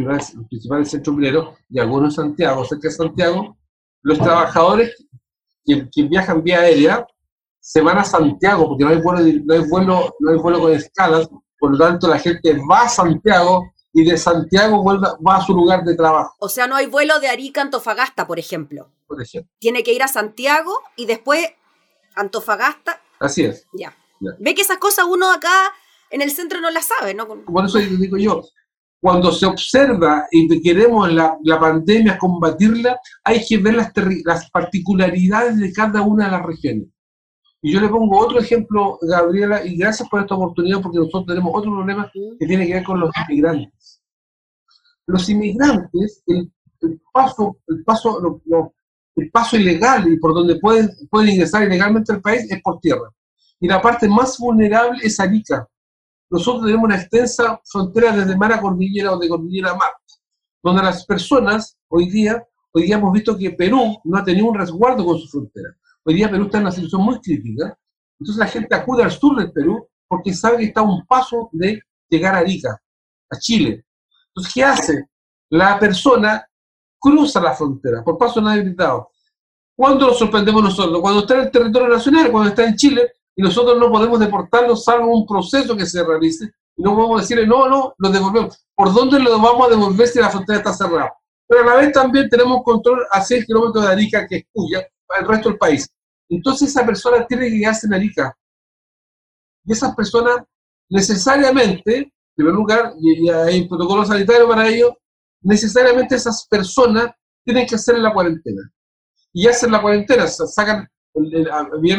principales 0.49 0.91
centros 0.91 1.17
mineros, 1.17 1.57
y 1.69 1.81
algunos 1.81 2.17
en 2.19 2.27
Santiago, 2.27 2.65
cerca 2.65 2.89
de 2.89 2.95
Santiago, 2.95 3.57
los 4.03 4.19
trabajadores 4.19 4.95
que, 5.65 5.89
viajan 6.05 6.43
vía 6.43 6.61
aérea 6.61 7.07
se 7.65 7.81
van 7.81 7.97
a 7.97 8.05
Santiago, 8.05 8.69
porque 8.69 8.85
no 8.85 8.91
hay 8.91 9.01
vuelo, 9.01 9.21
no 9.47 9.55
hay 9.55 9.67
vuelo, 9.67 10.15
no 10.21 10.31
hay 10.31 10.37
vuelo 10.37 10.61
con 10.61 10.73
escalas, 10.75 11.31
por 11.59 11.71
lo 11.71 11.79
tanto 11.79 12.09
la 12.09 12.19
gente 12.19 12.59
va 12.71 12.83
a 12.83 12.89
Santiago 12.91 13.73
y 13.91 14.05
de 14.05 14.19
Santiago 14.19 14.83
vuelve, 14.83 15.09
va 15.27 15.37
a 15.37 15.47
su 15.47 15.55
lugar 15.55 15.83
de 15.83 15.97
trabajo. 15.97 16.35
O 16.41 16.51
sea, 16.51 16.67
no 16.67 16.77
hay 16.77 16.85
vuelo 16.85 17.19
de 17.21 17.29
Arica 17.29 17.63
a 17.63 17.65
Antofagasta, 17.65 18.27
por 18.27 18.39
ejemplo. 18.39 18.91
Por 19.07 19.23
ejemplo. 19.23 19.51
Tiene 19.59 19.83
que 19.83 19.95
ir 19.95 20.03
a 20.03 20.09
Santiago 20.09 20.79
y 20.95 21.07
después 21.07 21.49
Antofagasta. 22.15 23.01
Así 23.19 23.45
es. 23.45 23.67
Ya. 23.73 23.97
Ve 24.39 24.55
que 24.55 24.61
esas 24.61 24.77
cosas 24.77 25.07
uno 25.09 25.33
acá 25.33 25.73
en 26.11 26.21
el 26.21 26.33
centro 26.33 26.61
no 26.61 26.71
las 26.71 26.87
sabe, 26.87 27.15
¿no? 27.15 27.27
Por 27.27 27.65
eso 27.65 27.79
digo 27.79 28.19
yo, 28.19 28.43
cuando 29.01 29.33
se 29.33 29.47
observa 29.47 30.27
y 30.31 30.61
queremos 30.61 31.11
la, 31.11 31.39
la 31.43 31.59
pandemia 31.59 32.19
combatirla, 32.19 32.99
hay 33.25 33.43
que 33.43 33.57
ver 33.57 33.75
las, 33.75 33.91
las 34.25 34.51
particularidades 34.51 35.59
de 35.59 35.73
cada 35.73 36.03
una 36.03 36.27
de 36.27 36.31
las 36.31 36.43
regiones. 36.45 36.89
Y 37.67 37.73
yo 37.73 37.81
le 37.81 37.89
pongo 37.89 38.19
otro 38.19 38.39
ejemplo, 38.39 38.99
Gabriela, 39.01 39.65
y 39.65 39.79
gracias 39.79 40.07
por 40.11 40.21
esta 40.21 40.35
oportunidad, 40.35 40.83
porque 40.83 40.99
nosotros 40.99 41.25
tenemos 41.29 41.51
otro 41.55 41.71
problema 41.71 42.13
que 42.13 42.47
tiene 42.47 42.67
que 42.67 42.75
ver 42.75 42.85
con 42.85 43.01
los 43.01 43.11
inmigrantes. 43.27 44.03
Los 45.07 45.31
inmigrantes, 45.31 46.23
el, 46.27 46.53
paso, 47.11 47.57
el 47.67 47.83
paso, 47.83 48.43
el 49.17 49.31
paso 49.31 49.57
ilegal 49.57 50.13
y 50.13 50.19
por 50.19 50.35
donde 50.35 50.57
pueden, 50.57 50.91
pueden 51.11 51.31
ingresar 51.31 51.63
ilegalmente 51.63 52.13
al 52.13 52.21
país 52.21 52.47
es 52.51 52.61
por 52.61 52.81
tierra 52.81 53.11
y 53.59 53.67
la 53.67 53.81
parte 53.81 54.07
más 54.07 54.37
vulnerable 54.39 54.99
es 55.03 55.19
Arica. 55.19 55.67
Nosotros 56.29 56.67
tenemos 56.67 56.85
una 56.85 56.97
extensa 56.97 57.59
frontera 57.65 58.15
desde 58.15 58.37
mar 58.37 58.53
a 58.53 58.61
cordillera 58.61 59.13
o 59.13 59.19
de 59.19 59.27
cordillera 59.27 59.71
a 59.71 59.77
mar, 59.77 59.93
donde 60.63 60.83
las 60.83 61.07
personas 61.07 61.79
hoy 61.89 62.11
día, 62.11 62.47
hoy 62.73 62.83
día 62.83 62.97
hemos 62.97 63.15
visto 63.15 63.39
que 63.39 63.53
Perú 63.53 63.97
no 64.05 64.19
ha 64.19 64.23
tenido 64.23 64.49
un 64.49 64.59
resguardo 64.59 65.03
con 65.03 65.19
su 65.19 65.29
frontera. 65.29 65.75
Hoy 66.07 66.15
día 66.15 66.31
Perú 66.31 66.45
está 66.45 66.59
en 66.59 66.65
una 66.65 66.73
situación 66.73 67.03
muy 67.03 67.21
crítica. 67.21 67.77
Entonces 68.21 68.39
la 68.39 68.47
gente 68.47 68.75
acude 68.75 69.03
al 69.03 69.11
sur 69.11 69.37
del 69.37 69.53
Perú 69.53 69.89
porque 70.07 70.35
sabe 70.35 70.59
que 70.59 70.65
está 70.65 70.81
a 70.81 70.85
un 70.85 71.07
paso 71.07 71.49
de 71.53 71.83
llegar 72.09 72.35
a 72.35 72.39
Arica, 72.39 72.81
a 73.31 73.39
Chile. 73.39 73.85
Entonces, 74.29 74.53
¿qué 74.53 74.65
hace? 74.65 75.09
La 75.51 75.79
persona 75.79 76.47
cruza 76.99 77.41
la 77.41 77.55
frontera 77.55 78.03
por 78.03 78.19
paso 78.19 78.41
no 78.41 78.51
habilitado. 78.51 79.11
¿Cuándo 79.77 80.09
lo 80.09 80.15
sorprendemos 80.15 80.63
nosotros? 80.63 81.01
Cuando 81.01 81.21
está 81.21 81.35
en 81.35 81.41
el 81.41 81.51
territorio 81.51 81.89
nacional, 81.89 82.31
cuando 82.31 82.51
está 82.51 82.65
en 82.65 82.77
Chile, 82.77 83.13
y 83.37 83.43
nosotros 83.43 83.79
no 83.79 83.91
podemos 83.91 84.21
deportarlo 84.21 84.77
salvo 84.77 85.17
un 85.17 85.27
proceso 85.27 85.77
que 85.77 85.87
se 85.87 86.05
realice, 86.05 86.51
y 86.77 86.83
no 86.83 86.95
podemos 86.95 87.23
decirle, 87.23 87.47
no, 87.47 87.69
no, 87.69 87.95
lo 87.99 88.09
devolvemos. 88.11 88.65
¿Por 88.75 88.93
dónde 88.93 89.19
lo 89.19 89.41
vamos 89.41 89.67
a 89.67 89.71
devolver 89.71 90.07
si 90.07 90.21
la 90.21 90.31
frontera 90.31 90.59
está 90.59 90.73
cerrada? 90.73 91.13
Pero 91.47 91.63
a 91.63 91.67
la 91.67 91.75
vez 91.77 91.93
también 91.93 92.29
tenemos 92.29 92.63
control 92.63 93.05
a 93.11 93.21
6 93.21 93.47
kilómetros 93.47 93.85
de 93.85 93.91
Arica, 93.91 94.27
que 94.27 94.37
es 94.37 94.45
cuya, 94.53 94.87
el 95.21 95.29
resto 95.29 95.49
del 95.49 95.59
país. 95.59 95.89
Entonces 96.29 96.71
esa 96.71 96.85
persona 96.85 97.27
tiene 97.27 97.49
que 97.49 97.61
quedarse 97.61 97.87
en 97.87 97.95
Arica. 97.95 98.37
Y 99.65 99.73
esas 99.73 99.95
personas 99.95 100.39
necesariamente, 100.89 101.99
en 101.99 102.13
primer 102.35 102.55
lugar, 102.55 102.93
y, 103.01 103.29
hay 103.29 103.63
un 103.63 103.69
protocolo 103.69 104.05
sanitario 104.05 104.49
para 104.49 104.69
ello, 104.69 104.97
necesariamente 105.43 106.17
esas 106.17 106.47
personas 106.49 107.11
tienen 107.45 107.67
que 107.67 107.75
hacer 107.75 107.99
la 107.99 108.13
cuarentena. 108.13 108.63
Y 109.33 109.47
hacen 109.47 109.73
la 109.73 109.83
cuarentena, 109.83 110.27
sacan, 110.27 110.89
el, 111.15 111.49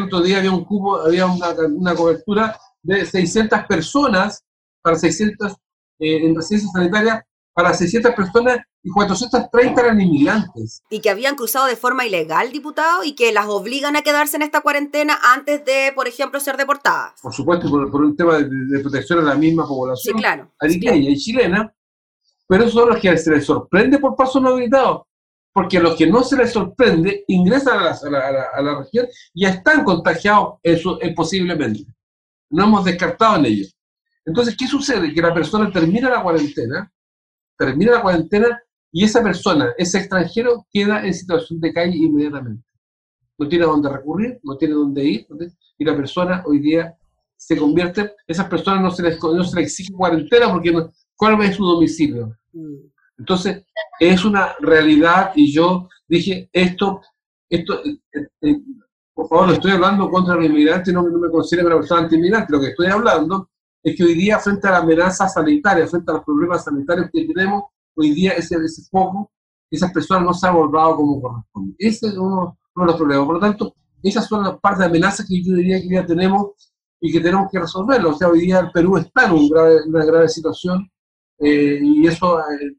otro 0.03 0.21
día 0.21 0.37
había 0.37 0.51
un 0.51 0.65
cubo, 0.65 1.01
había 1.01 1.25
una, 1.25 1.51
una 1.67 1.95
cobertura 1.95 2.57
de 2.81 3.05
600 3.05 3.65
personas 3.67 4.43
para 4.81 4.95
600 4.97 5.51
eh, 5.99 6.25
en 6.25 6.35
residencia 6.35 6.69
sanitaria 6.71 7.25
para 7.55 7.73
600 7.73 8.13
personas 8.13 8.59
y 8.83 8.89
430 8.89 9.81
eran 9.81 10.01
inmigrantes. 10.01 10.83
Y 10.89 10.99
que 10.99 11.09
habían 11.09 11.35
cruzado 11.35 11.67
de 11.67 11.77
forma 11.77 12.05
ilegal, 12.05 12.51
diputado, 12.51 13.05
y 13.05 13.15
que 13.15 13.31
las 13.31 13.47
obligan 13.47 13.95
a 13.95 14.01
quedarse 14.01 14.35
en 14.35 14.43
esta 14.43 14.59
cuarentena 14.59 15.17
antes 15.33 15.63
de, 15.63 15.93
por 15.95 16.09
ejemplo, 16.09 16.41
ser 16.41 16.57
deportadas. 16.57 17.13
Por 17.21 17.33
supuesto, 17.33 17.69
por, 17.69 18.03
un 18.03 18.13
tema 18.17 18.39
de, 18.39 18.79
protección 18.81 19.19
a 19.19 19.21
la 19.21 19.35
misma 19.35 19.65
población 19.65 20.17
sí, 20.17 20.21
claro, 20.21 20.51
y 20.61 21.15
chilena, 21.15 21.73
pero 22.45 22.69
son 22.69 22.89
los 22.89 22.99
que 22.99 23.17
se 23.17 23.31
les 23.31 23.45
sorprende 23.45 23.99
por 23.99 24.17
paso 24.17 24.41
no 24.41 24.49
habilitado, 24.49 25.07
porque 25.53 25.77
a 25.77 25.81
los 25.81 25.95
que 25.95 26.07
no 26.07 26.23
se 26.23 26.35
les 26.35 26.51
sorprende 26.51 27.23
ingresan 27.29 27.79
a 27.79 27.83
la, 27.83 28.49
a 28.53 28.61
la, 28.61 28.79
región 28.79 29.07
y 29.33 29.45
están 29.45 29.85
contagiados 29.85 30.55
eso, 30.61 30.99
es 30.99 31.15
posiblemente. 31.15 31.85
No 32.49 32.65
hemos 32.65 32.83
descartado 32.83 33.37
en 33.37 33.45
ellos. 33.45 33.73
Entonces, 34.25 34.57
¿qué 34.57 34.67
sucede? 34.67 35.13
Que 35.13 35.21
la 35.21 35.33
persona 35.33 35.71
termina 35.71 36.09
la 36.09 36.21
cuarentena, 36.21 36.91
termina 37.57 37.93
la 37.93 38.01
cuarentena 38.01 38.61
y 38.91 39.03
esa 39.03 39.21
persona, 39.21 39.73
ese 39.77 39.99
extranjero, 39.99 40.65
queda 40.71 41.05
en 41.05 41.13
situación 41.13 41.59
de 41.59 41.73
calle 41.73 41.97
inmediatamente. 41.97 42.63
No 43.37 43.47
tiene 43.47 43.65
a 43.65 43.67
dónde 43.67 43.89
recurrir, 43.89 44.39
no 44.43 44.57
tiene 44.57 44.73
dónde 44.73 45.03
ir, 45.03 45.27
y 45.77 45.83
la 45.83 45.95
persona 45.95 46.43
hoy 46.45 46.59
día 46.59 46.95
se 47.35 47.57
convierte, 47.57 48.13
esas 48.25 48.47
personas 48.47 48.81
no 48.81 48.91
se 48.91 49.03
les, 49.03 49.21
no 49.21 49.43
se 49.43 49.57
les 49.57 49.65
exige 49.65 49.93
cuarentena 49.93 50.51
porque 50.51 50.71
no, 50.71 50.89
¿cuál 51.15 51.41
es 51.41 51.55
su 51.55 51.65
domicilio? 51.65 52.37
Mm. 52.53 52.75
Entonces, 53.17 53.65
es 53.99 54.25
una 54.25 54.55
realidad 54.59 55.31
y 55.35 55.51
yo 55.53 55.89
dije, 56.07 56.49
esto, 56.51 57.01
esto, 57.49 57.83
eh, 57.83 57.97
eh, 58.13 58.27
eh, 58.41 58.61
por 59.13 59.27
favor, 59.27 59.47
no 59.47 59.53
estoy 59.53 59.71
hablando 59.71 60.09
contra 60.09 60.35
los 60.35 60.45
inmigrantes, 60.45 60.93
no, 60.93 61.01
no 61.03 61.19
me 61.19 61.29
considero 61.29 61.67
una 61.67 61.77
persona 61.77 62.01
anti-inmigrante, 62.01 62.51
lo 62.51 62.59
que 62.59 62.67
estoy 62.67 62.87
hablando 62.87 63.49
es 63.85 63.95
que 63.95 64.03
hoy 64.03 64.15
día, 64.15 64.39
frente 64.39 64.67
a 64.67 64.71
la 64.71 64.77
amenaza 64.79 65.29
sanitaria, 65.29 65.85
frente 65.85 66.09
a 66.09 66.15
los 66.15 66.23
problemas 66.23 66.63
sanitarios 66.63 67.07
que 67.13 67.23
tenemos, 67.23 67.65
hoy 67.93 68.15
día 68.15 68.31
ese, 68.31 68.55
ese 68.55 68.81
foco, 68.89 69.31
esas 69.69 69.93
personas 69.93 70.23
no 70.23 70.33
se 70.33 70.47
han 70.47 70.53
abordado 70.53 70.95
como 70.95 71.21
corresponde. 71.21 71.75
Ese 71.77 72.07
es 72.07 72.17
uno, 72.17 72.57
de 72.75 72.83
los 72.83 72.95
problemas. 72.95 73.25
Por 73.27 73.35
lo 73.35 73.41
tanto, 73.41 73.75
esas 74.01 74.27
son 74.27 74.43
las 74.43 74.59
partes 74.59 74.79
de 74.79 74.85
amenazas 74.85 75.27
que 75.27 75.39
yo 75.39 75.53
diría 75.53 75.79
que 75.79 75.87
ya 75.87 76.03
tenemos 76.03 76.73
y 76.99 77.11
que 77.11 77.19
tenemos 77.19 77.47
que 77.51 77.59
resolverlo. 77.59 78.09
O 78.09 78.13
sea, 78.17 78.27
hoy 78.29 78.39
día 78.39 78.57
el 78.57 78.71
Perú 78.71 78.97
está 78.97 79.27
en 79.27 79.33
una 79.33 80.03
grave 80.03 80.29
situación 80.29 80.89
eh, 81.37 81.77
y 81.79 82.07
eso 82.07 82.39
eh, 82.39 82.77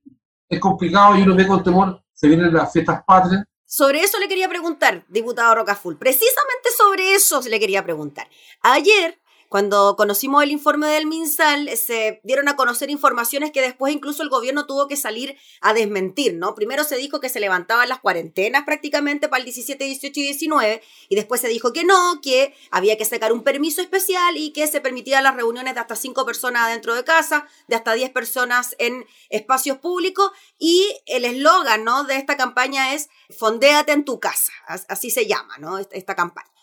es 0.49 0.59
complicado 0.59 1.17
y 1.17 1.23
uno 1.23 1.37
ve 1.37 1.47
con 1.47 1.63
temor, 1.63 2.03
se 2.13 2.27
vienen 2.27 2.53
las 2.53 2.73
fiestas 2.73 3.05
patrias. 3.07 3.45
Sobre 3.65 4.01
eso 4.01 4.19
le 4.19 4.27
quería 4.27 4.49
preguntar, 4.49 5.05
diputado 5.09 5.55
Rocaful. 5.55 5.97
Precisamente 5.99 6.69
sobre 6.77 7.15
eso 7.15 7.41
le 7.49 7.61
quería 7.61 7.85
preguntar. 7.85 8.29
Ayer 8.61 9.21
cuando 9.49 9.95
conocimos 9.97 10.43
el 10.43 10.51
informe 10.51 10.89
del 10.89 11.07
MinSal, 11.07 11.71
se 11.77 12.21
dieron 12.25 12.49
a 12.49 12.57
conocer 12.57 12.91
informaciones 12.91 13.53
que 13.53 13.61
después 13.61 13.95
incluso 13.95 14.23
el 14.23 14.29
gobierno 14.29 14.67
tuvo 14.67 14.89
que 14.89 14.97
salir 14.97 15.37
a 15.61 15.73
desmentir, 15.73 16.35
¿no? 16.35 16.55
Primero 16.55 16.85
se 16.85 16.97
dijo 16.97 17.21
que 17.21 17.29
se 17.29 17.41
levantaban 17.41 17.89
las 17.89 18.01
cuarentenas 18.01 18.65
prácticamente 18.65 19.29
para 19.29 19.39
el 19.39 19.45
17, 19.45 19.85
18 19.85 20.21
y 20.21 20.23
19, 20.23 20.83
y 21.09 21.15
después 21.15 21.41
se 21.41 21.49
dijo 21.49 21.73
que 21.73 21.85
no, 21.85 22.21
que 22.21 22.55
había 22.71 22.99
que 22.99 23.05
sacar 23.05 23.33
un 23.33 23.43
permiso 23.43 23.81
especial 23.81 24.37
y 24.37 24.53
que 24.53 24.67
se 24.67 24.81
permitían 24.81 25.25
las 25.25 25.37
reuniones 25.37 25.75
de 25.75 25.81
hasta 25.81 25.97
cinco 25.97 26.27
personas 26.27 26.69
dentro 26.69 26.95
de 26.95 27.05
casa, 27.05 27.47
de 27.69 27.77
hasta 27.77 27.93
10 27.93 28.11
personas 28.11 28.75
en 28.79 29.07
espacios 29.31 29.79
públicos, 29.79 30.31
y 30.59 30.89
el 31.07 31.25
eslogan, 31.25 31.85
¿no? 31.85 32.05
De 32.05 32.17
esta 32.17 32.37
campaña 32.37 32.95
es 32.95 33.09
Fondéate 33.37 33.93
en 33.93 34.05
tu 34.05 34.21
casa, 34.21 34.53
así 34.89 35.11
se 35.11 35.27
llama, 35.27 35.59
¿no? 35.59 35.79
Esta 35.79 36.15
campaña. 36.15 36.56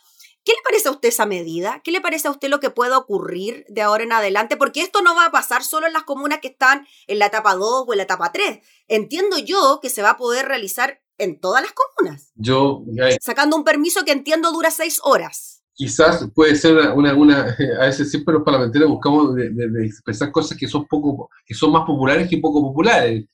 ¿Qué 0.45 0.51
le 0.51 0.62
parece 0.63 0.89
a 0.89 0.91
usted 0.91 1.09
esa 1.09 1.25
medida? 1.25 1.81
¿Qué 1.83 1.91
le 1.91 2.01
parece 2.01 2.27
a 2.27 2.31
usted 2.31 2.50
lo 2.50 2.59
que 2.59 2.69
pueda 2.69 2.97
ocurrir 2.97 3.65
de 3.69 3.81
ahora 3.81 4.03
en 4.03 4.12
adelante? 4.12 4.57
Porque 4.57 4.81
esto 4.81 5.01
no 5.01 5.15
va 5.15 5.25
a 5.25 5.31
pasar 5.31 5.63
solo 5.63 5.88
en 5.88 5.93
las 5.93 6.03
comunas 6.03 6.39
que 6.39 6.50
están 6.50 6.85
en 7.07 7.19
la 7.19 7.27
etapa 7.27 7.55
2 7.55 7.85
o 7.88 7.93
en 7.93 7.97
la 7.97 8.03
etapa 8.03 8.31
3. 8.31 8.59
Entiendo 8.89 9.38
yo 9.38 9.79
que 9.81 9.89
se 9.89 10.01
va 10.01 10.12
a 10.12 10.17
poder 10.17 10.45
realizar 10.47 11.01
en 11.17 11.39
todas 11.39 11.63
las 11.63 11.71
comunas. 11.71 12.31
Yo, 12.35 12.83
sacando 13.21 13.55
un 13.55 13.63
permiso 13.63 14.03
que 14.03 14.12
entiendo 14.12 14.51
dura 14.51 14.69
seis 14.71 15.00
horas. 15.03 15.63
Quizás 15.75 16.27
puede 16.35 16.55
ser 16.55 16.77
una, 16.91 17.15
una 17.15 17.55
a 17.79 17.85
veces 17.85 18.12
siempre 18.12 18.33
los 18.33 18.43
parlamentarios 18.43 18.89
buscamos 18.89 19.35
de, 19.35 19.50
expresar 19.85 20.31
cosas 20.31 20.57
que 20.57 20.67
son 20.67 20.85
poco, 20.88 21.29
que 21.45 21.53
son 21.53 21.71
más 21.71 21.85
populares 21.85 22.29
que 22.29 22.38
poco 22.38 22.62
populares. 22.62 23.25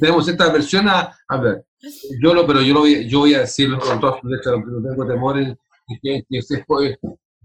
Tenemos 0.00 0.28
esta 0.28 0.50
versión 0.52 0.88
a, 0.88 1.16
a 1.28 1.36
ver, 1.40 1.64
yo 2.20 2.34
lo, 2.34 2.46
pero 2.46 2.60
yo 2.62 2.74
lo 2.74 2.80
voy, 2.80 3.08
yo 3.08 3.20
voy 3.20 3.34
a 3.34 3.40
decirlo 3.40 3.78
con 3.78 4.00
todas 4.00 4.20
sus 4.20 4.30
letras, 4.30 4.56
no 4.66 4.88
tengo 4.88 5.06
temor 5.06 5.38
en, 5.38 5.56
que, 6.02 6.24
es 6.30 6.48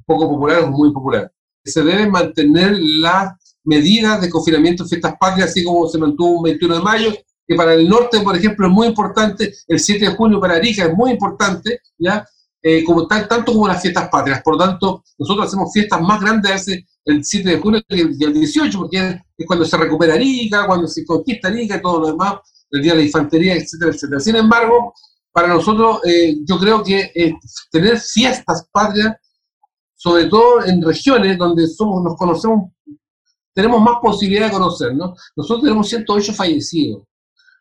poco 0.05 0.29
popular 0.29 0.63
o 0.63 0.71
muy 0.71 0.91
popular. 0.91 1.31
Se 1.63 1.83
deben 1.83 2.11
mantener 2.11 2.77
las 2.79 3.33
medidas 3.63 4.21
de 4.21 4.29
confinamiento 4.29 4.83
de 4.83 4.89
fiestas 4.89 5.15
patrias, 5.19 5.49
así 5.49 5.63
como 5.63 5.87
se 5.87 5.97
mantuvo 5.97 6.37
un 6.37 6.43
21 6.43 6.75
de 6.75 6.81
mayo, 6.81 7.13
que 7.47 7.55
para 7.55 7.73
el 7.73 7.87
norte, 7.87 8.19
por 8.21 8.35
ejemplo, 8.35 8.67
es 8.67 8.73
muy 8.73 8.87
importante, 8.87 9.53
el 9.67 9.79
7 9.79 10.05
de 10.05 10.15
junio 10.15 10.39
para 10.39 10.55
Arica 10.55 10.85
es 10.85 10.93
muy 10.93 11.11
importante, 11.11 11.81
¿ya? 11.97 12.25
Eh, 12.61 12.83
como 12.83 13.07
tal, 13.07 13.27
tanto 13.27 13.53
como 13.53 13.67
las 13.67 13.81
fiestas 13.81 14.09
patrias. 14.09 14.41
Por 14.43 14.55
lo 14.55 14.65
tanto, 14.65 15.03
nosotros 15.17 15.47
hacemos 15.47 15.71
fiestas 15.71 16.01
más 16.01 16.19
grandes 16.19 16.67
el 17.05 17.23
7 17.23 17.49
de 17.49 17.57
junio 17.57 17.81
que 17.87 18.01
el, 18.01 18.17
el 18.19 18.33
18, 18.33 18.77
porque 18.77 19.21
es 19.37 19.47
cuando 19.47 19.65
se 19.65 19.77
recupera 19.77 20.15
Arica, 20.15 20.67
cuando 20.67 20.87
se 20.87 21.05
conquista 21.05 21.47
Arica 21.47 21.77
y 21.77 21.81
todo 21.81 22.01
lo 22.01 22.07
demás, 22.07 22.35
el 22.71 22.81
Día 22.81 22.91
de 22.91 22.99
la 22.99 23.05
Infantería, 23.05 23.55
etcétera, 23.55 23.91
etcétera. 23.91 24.19
Sin 24.19 24.35
embargo, 24.35 24.93
para 25.39 25.53
nosotros, 25.53 26.01
eh, 26.03 26.35
yo 26.43 26.59
creo 26.59 26.83
que 26.83 27.11
eh, 27.15 27.33
tener 27.71 27.97
fiestas 27.97 28.67
patrias, 28.73 29.15
sobre 29.95 30.25
todo 30.25 30.65
en 30.65 30.81
regiones 30.81 31.37
donde 31.37 31.65
somos, 31.65 32.03
nos 32.03 32.17
conocemos, 32.17 32.71
tenemos 33.53 33.81
más 33.81 33.99
posibilidad 34.01 34.47
de 34.47 34.51
conocernos. 34.51 35.17
Nosotros 35.37 35.63
tenemos 35.63 35.87
108 35.87 36.33
fallecidos. 36.33 37.03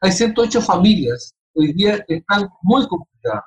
Hay 0.01 0.11
108 0.11 0.61
familias 0.61 1.33
hoy 1.55 1.73
día 1.73 2.05
que 2.05 2.17
están 2.17 2.49
muy 2.63 2.85
complicadas. 2.89 3.45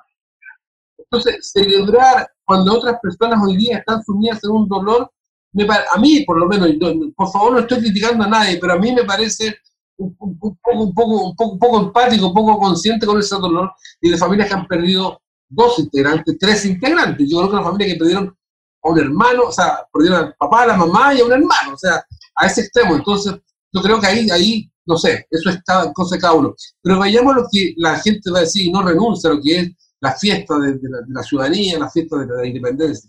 Entonces, 0.96 1.50
celebrar 1.52 2.26
cuando 2.42 2.72
otras 2.72 2.98
personas 3.02 3.38
hoy 3.46 3.58
día 3.58 3.78
están 3.78 4.02
sumidas 4.02 4.42
en 4.44 4.50
un 4.50 4.66
dolor, 4.66 5.10
me, 5.52 5.64
a 5.64 5.98
mí 6.00 6.24
por 6.24 6.38
lo 6.38 6.46
menos, 6.46 6.70
por 7.14 7.30
favor 7.30 7.52
no 7.52 7.58
estoy 7.58 7.80
criticando 7.80 8.24
a 8.24 8.28
nadie, 8.28 8.56
pero 8.58 8.72
a 8.72 8.78
mí 8.78 8.92
me 8.92 9.04
parece 9.04 9.56
un, 10.02 10.16
poco, 10.16 10.48
un, 10.72 10.94
poco, 10.94 11.24
un, 11.24 11.34
poco, 11.36 11.52
un 11.52 11.58
poco 11.58 11.80
empático, 11.80 12.28
un 12.28 12.34
poco 12.34 12.58
consciente 12.58 13.06
con 13.06 13.18
ese 13.18 13.36
dolor 13.36 13.72
y 14.00 14.10
de 14.10 14.16
familias 14.16 14.48
que 14.48 14.54
han 14.54 14.66
perdido 14.66 15.20
dos 15.48 15.78
integrantes, 15.78 16.36
tres 16.38 16.64
integrantes. 16.64 17.28
Yo 17.30 17.38
creo 17.38 17.50
que 17.50 17.56
una 17.56 17.64
familia 17.64 17.92
que 17.92 17.98
perdieron 17.98 18.36
a 18.82 18.88
un 18.90 18.98
hermano, 18.98 19.42
o 19.48 19.52
sea, 19.52 19.86
perdieron 19.92 20.24
al 20.24 20.34
papá, 20.34 20.62
a 20.62 20.66
la 20.66 20.76
mamá 20.76 21.14
y 21.14 21.20
a 21.20 21.24
un 21.24 21.32
hermano, 21.32 21.74
o 21.74 21.78
sea, 21.78 22.04
a 22.36 22.46
ese 22.46 22.62
extremo. 22.62 22.96
Entonces, 22.96 23.34
yo 23.72 23.80
creo 23.80 24.00
que 24.00 24.06
ahí, 24.06 24.30
ahí 24.30 24.72
no 24.86 24.96
sé, 24.96 25.26
eso 25.30 25.50
es 25.50 25.58
cada 25.64 25.92
cosa 25.92 26.18
cada 26.18 26.34
uno. 26.34 26.54
Pero 26.82 26.98
vayamos 26.98 27.32
a 27.34 27.40
lo 27.40 27.46
que 27.50 27.74
la 27.76 27.98
gente 27.98 28.30
va 28.30 28.38
a 28.38 28.42
decir 28.42 28.66
y 28.66 28.72
no 28.72 28.82
renuncia 28.82 29.30
a 29.30 29.34
lo 29.34 29.40
que 29.40 29.58
es 29.58 29.70
la 30.00 30.12
fiesta 30.14 30.58
de, 30.58 30.78
la, 31.08 31.22
ciudadanía, 31.22 31.78
la 31.78 31.90
fiesta 31.90 32.18
de 32.18 32.26
la, 32.26 32.46
independencia. 32.46 33.08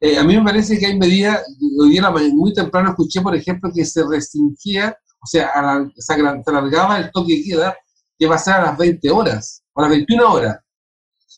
Eh, 0.00 0.18
a 0.18 0.24
mí 0.24 0.36
me 0.36 0.44
parece 0.44 0.78
que 0.78 0.86
hay 0.86 0.98
medidas, 0.98 1.42
hoy 1.80 1.90
día 1.90 2.10
muy 2.10 2.52
temprano 2.52 2.90
escuché, 2.90 3.20
por 3.20 3.34
ejemplo, 3.34 3.70
que 3.72 3.84
se 3.84 4.04
restringía 4.06 4.96
o 5.20 5.26
sea, 5.26 5.52
se 5.96 6.14
alargaba 6.14 6.98
el 6.98 7.10
toque 7.10 7.36
de 7.36 7.42
queda 7.42 7.76
que 8.18 8.26
va 8.26 8.36
a 8.36 8.38
ser 8.38 8.54
a 8.54 8.62
las 8.62 8.78
20 8.78 9.10
horas, 9.10 9.62
a 9.74 9.82
las 9.82 9.90
21 9.90 10.32
horas. 10.32 10.58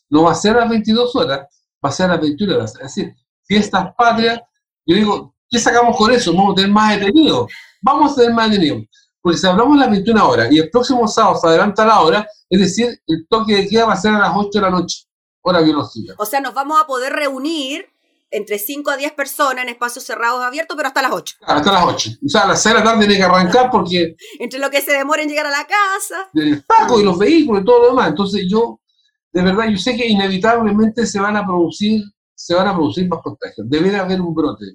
No 0.09 0.23
va 0.23 0.31
a 0.31 0.35
ser 0.35 0.55
a 0.57 0.61
las 0.61 0.69
22 0.69 1.15
horas, 1.15 1.39
va 1.83 1.89
a 1.89 1.91
ser 1.91 2.05
a 2.07 2.13
las 2.13 2.21
21 2.21 2.55
horas. 2.55 2.73
Es 2.75 2.95
decir, 2.95 3.13
fiestas 3.43 3.93
patrias, 3.97 4.39
yo 4.85 4.95
digo, 4.95 5.35
¿qué 5.49 5.59
sacamos 5.59 5.97
con 5.97 6.11
eso? 6.11 6.33
Vamos 6.33 6.53
a 6.53 6.55
tener 6.55 6.71
más 6.71 6.99
detenidos. 6.99 7.51
Vamos 7.81 8.13
a 8.13 8.15
tener 8.15 8.33
más 8.33 8.49
detenidos. 8.49 8.83
Porque 9.21 9.37
si 9.37 9.47
hablamos 9.47 9.73
de 9.73 9.79
las 9.81 9.91
21 9.91 10.29
horas 10.29 10.51
y 10.51 10.59
el 10.59 10.69
próximo 10.69 11.07
sábado 11.07 11.37
se 11.39 11.47
adelanta 11.47 11.85
la 11.85 12.01
hora, 12.01 12.27
es 12.49 12.59
decir, 12.59 13.01
el 13.05 13.27
toque 13.27 13.55
de 13.55 13.67
queda 13.67 13.85
va 13.85 13.93
a 13.93 13.97
ser 13.97 14.13
a 14.13 14.19
las 14.19 14.31
8 14.33 14.49
de 14.53 14.61
la 14.61 14.69
noche, 14.71 15.05
hora 15.41 15.59
biológica. 15.59 16.13
O 16.17 16.25
sea, 16.25 16.39
nos 16.39 16.53
vamos 16.53 16.81
a 16.81 16.87
poder 16.87 17.11
reunir 17.11 17.85
entre 18.31 18.59
5 18.59 18.91
a 18.91 18.97
10 18.97 19.13
personas 19.13 19.63
en 19.63 19.69
espacios 19.69 20.05
cerrados 20.05 20.43
abiertos, 20.43 20.75
pero 20.77 20.87
hasta 20.87 21.01
las 21.01 21.11
8. 21.11 21.35
hasta 21.41 21.71
las 21.71 21.83
8. 21.85 22.09
O 22.25 22.29
sea, 22.29 22.41
a 22.41 22.47
las 22.47 22.61
6 22.61 22.75
de 22.75 22.79
la 22.79 22.85
tarde 22.85 22.99
tiene 23.05 23.17
que 23.17 23.23
arrancar 23.23 23.69
porque... 23.71 24.15
entre 24.39 24.59
lo 24.59 24.69
que 24.69 24.81
se 24.81 24.93
demora 24.93 25.21
en 25.21 25.29
llegar 25.29 25.47
a 25.47 25.51
la 25.51 25.65
casa. 25.65 26.29
El 26.33 26.63
paco 26.63 26.99
y 26.99 27.03
los 27.03 27.17
vehículos 27.17 27.63
y 27.63 27.65
todo 27.65 27.79
lo 27.81 27.89
demás. 27.89 28.09
Entonces 28.09 28.45
yo, 28.49 28.79
de 29.31 29.41
verdad, 29.41 29.67
yo 29.69 29.77
sé 29.77 29.95
que 29.95 30.07
inevitablemente 30.07 31.05
se 31.05 31.19
van 31.19 31.37
a 31.37 31.45
producir, 31.45 32.01
se 32.35 32.53
van 32.53 32.67
a 32.67 32.73
producir 32.73 33.07
más 33.07 33.19
contagios. 33.23 33.67
Debe 33.69 33.95
haber 33.95 34.21
un 34.21 34.33
brote. 34.33 34.65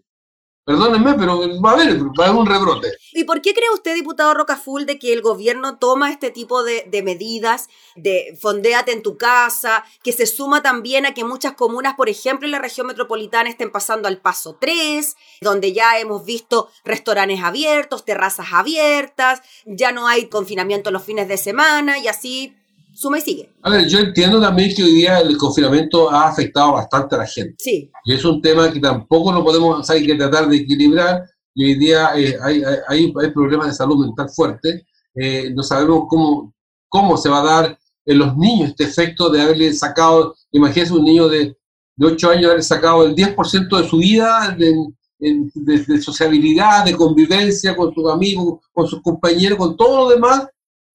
Perdónenme, 0.65 1.13
pero 1.15 1.61
va 1.61 1.71
a 1.71 1.75
haber, 1.75 2.03
va 2.19 2.25
a 2.25 2.29
haber 2.29 2.41
un 2.41 2.47
rebrote. 2.47 2.93
¿Y 3.13 3.25
por 3.25 3.43
qué 3.43 3.53
cree 3.53 3.69
usted, 3.75 3.95
diputado 3.95 4.33
Rocaful, 4.33 4.87
de 4.87 4.99
que 4.99 5.13
el 5.13 5.21
gobierno 5.21 5.77
toma 5.77 6.11
este 6.11 6.31
tipo 6.31 6.65
de, 6.65 7.03
medidas, 7.05 7.69
de 7.97 8.35
fondéate 8.41 8.93
en 8.93 9.03
tu 9.03 9.19
casa, 9.19 9.85
que 10.03 10.13
se 10.13 10.27
suma 10.27 10.63
también 10.63 11.05
a 11.05 11.13
que 11.13 11.23
muchas 11.23 11.53
comunas, 11.53 11.97
por 11.97 12.09
ejemplo, 12.09 12.47
en 12.47 12.53
la 12.53 12.61
región 12.61 12.87
metropolitana 12.87 13.51
estén 13.51 13.71
pasando 13.71 14.09
al 14.09 14.23
paso 14.23 14.57
3, 14.59 15.17
donde 15.43 15.75
ya 15.75 15.99
hemos 15.99 16.25
visto 16.25 16.71
restaurantes 16.83 17.43
abiertos, 17.43 18.07
terrazas 18.07 18.47
abiertas, 18.53 19.43
ya 19.67 19.93
no 19.93 20.09
hay 20.09 20.29
confinamiento 20.31 20.91
los 20.91 21.05
fines 21.05 21.29
de 21.29 21.37
semana 21.37 21.99
y 21.99 22.09
así 22.09 22.55
suma 22.95 23.19
y 23.19 23.21
sigue. 23.21 23.51
A 23.63 23.71
ver, 23.71 23.89
yo 23.89 23.99
entiendo 23.99 24.41
también 24.41 24.75
que 24.75 24.83
hoy 24.83 24.93
día 24.93 25.19
el 25.19 25.37
confinamiento 25.37 26.11
ha 26.11 26.29
afectado 26.29 26.73
bastante 26.73 27.15
a 27.15 27.19
la 27.19 27.27
gente. 27.27 27.57
Sí. 27.59 27.91
Y 28.05 28.15
es 28.15 28.25
un 28.25 28.41
tema 28.41 28.73
que 28.73 28.81
tampoco 28.81 29.33
lo 29.33 29.45
podemos, 29.45 29.89
hay 29.91 30.07
que 30.07 30.15
tratar 30.15 30.49
de 30.49 30.57
equilibrar. 30.57 31.25
Y 31.55 31.65
hoy 31.65 31.75
día 31.79 32.11
eh, 32.17 32.37
hay, 32.43 32.63
hay, 32.89 33.13
hay, 33.21 33.31
problemas 33.31 33.69
de 33.69 33.75
salud 33.75 34.05
mental 34.05 34.29
fuertes. 34.29 34.83
Eh, 35.15 35.53
no 35.55 35.63
sabemos 35.63 36.05
cómo, 36.09 36.53
cómo 36.89 37.17
se 37.17 37.29
va 37.29 37.41
a 37.41 37.45
dar 37.45 37.79
en 38.07 38.19
los 38.19 38.37
niños 38.37 38.71
este 38.71 38.85
efecto 38.85 39.31
de 39.31 39.41
haberle 39.41 39.73
sacado, 39.73 40.35
imagínense 40.53 40.93
un 40.93 41.05
niño 41.05 41.29
de, 41.29 41.57
de 41.97 42.07
8 42.07 42.31
años 42.31 42.45
haberle 42.47 42.63
sacado 42.63 43.05
el 43.05 43.15
10% 43.15 43.81
de 43.81 43.89
su 43.89 43.99
vida 43.99 44.55
de, 44.59 44.75
de, 45.19 45.85
de, 45.87 46.03
sociabilidad, 46.03 46.85
de 46.85 46.95
convivencia 46.95 47.75
con 47.77 47.95
sus 47.95 48.11
amigos, 48.11 48.61
con 48.73 48.87
sus 48.87 49.01
compañeros, 49.03 49.59
con 49.59 49.77
todo 49.77 50.05
lo 50.05 50.15
demás, 50.15 50.47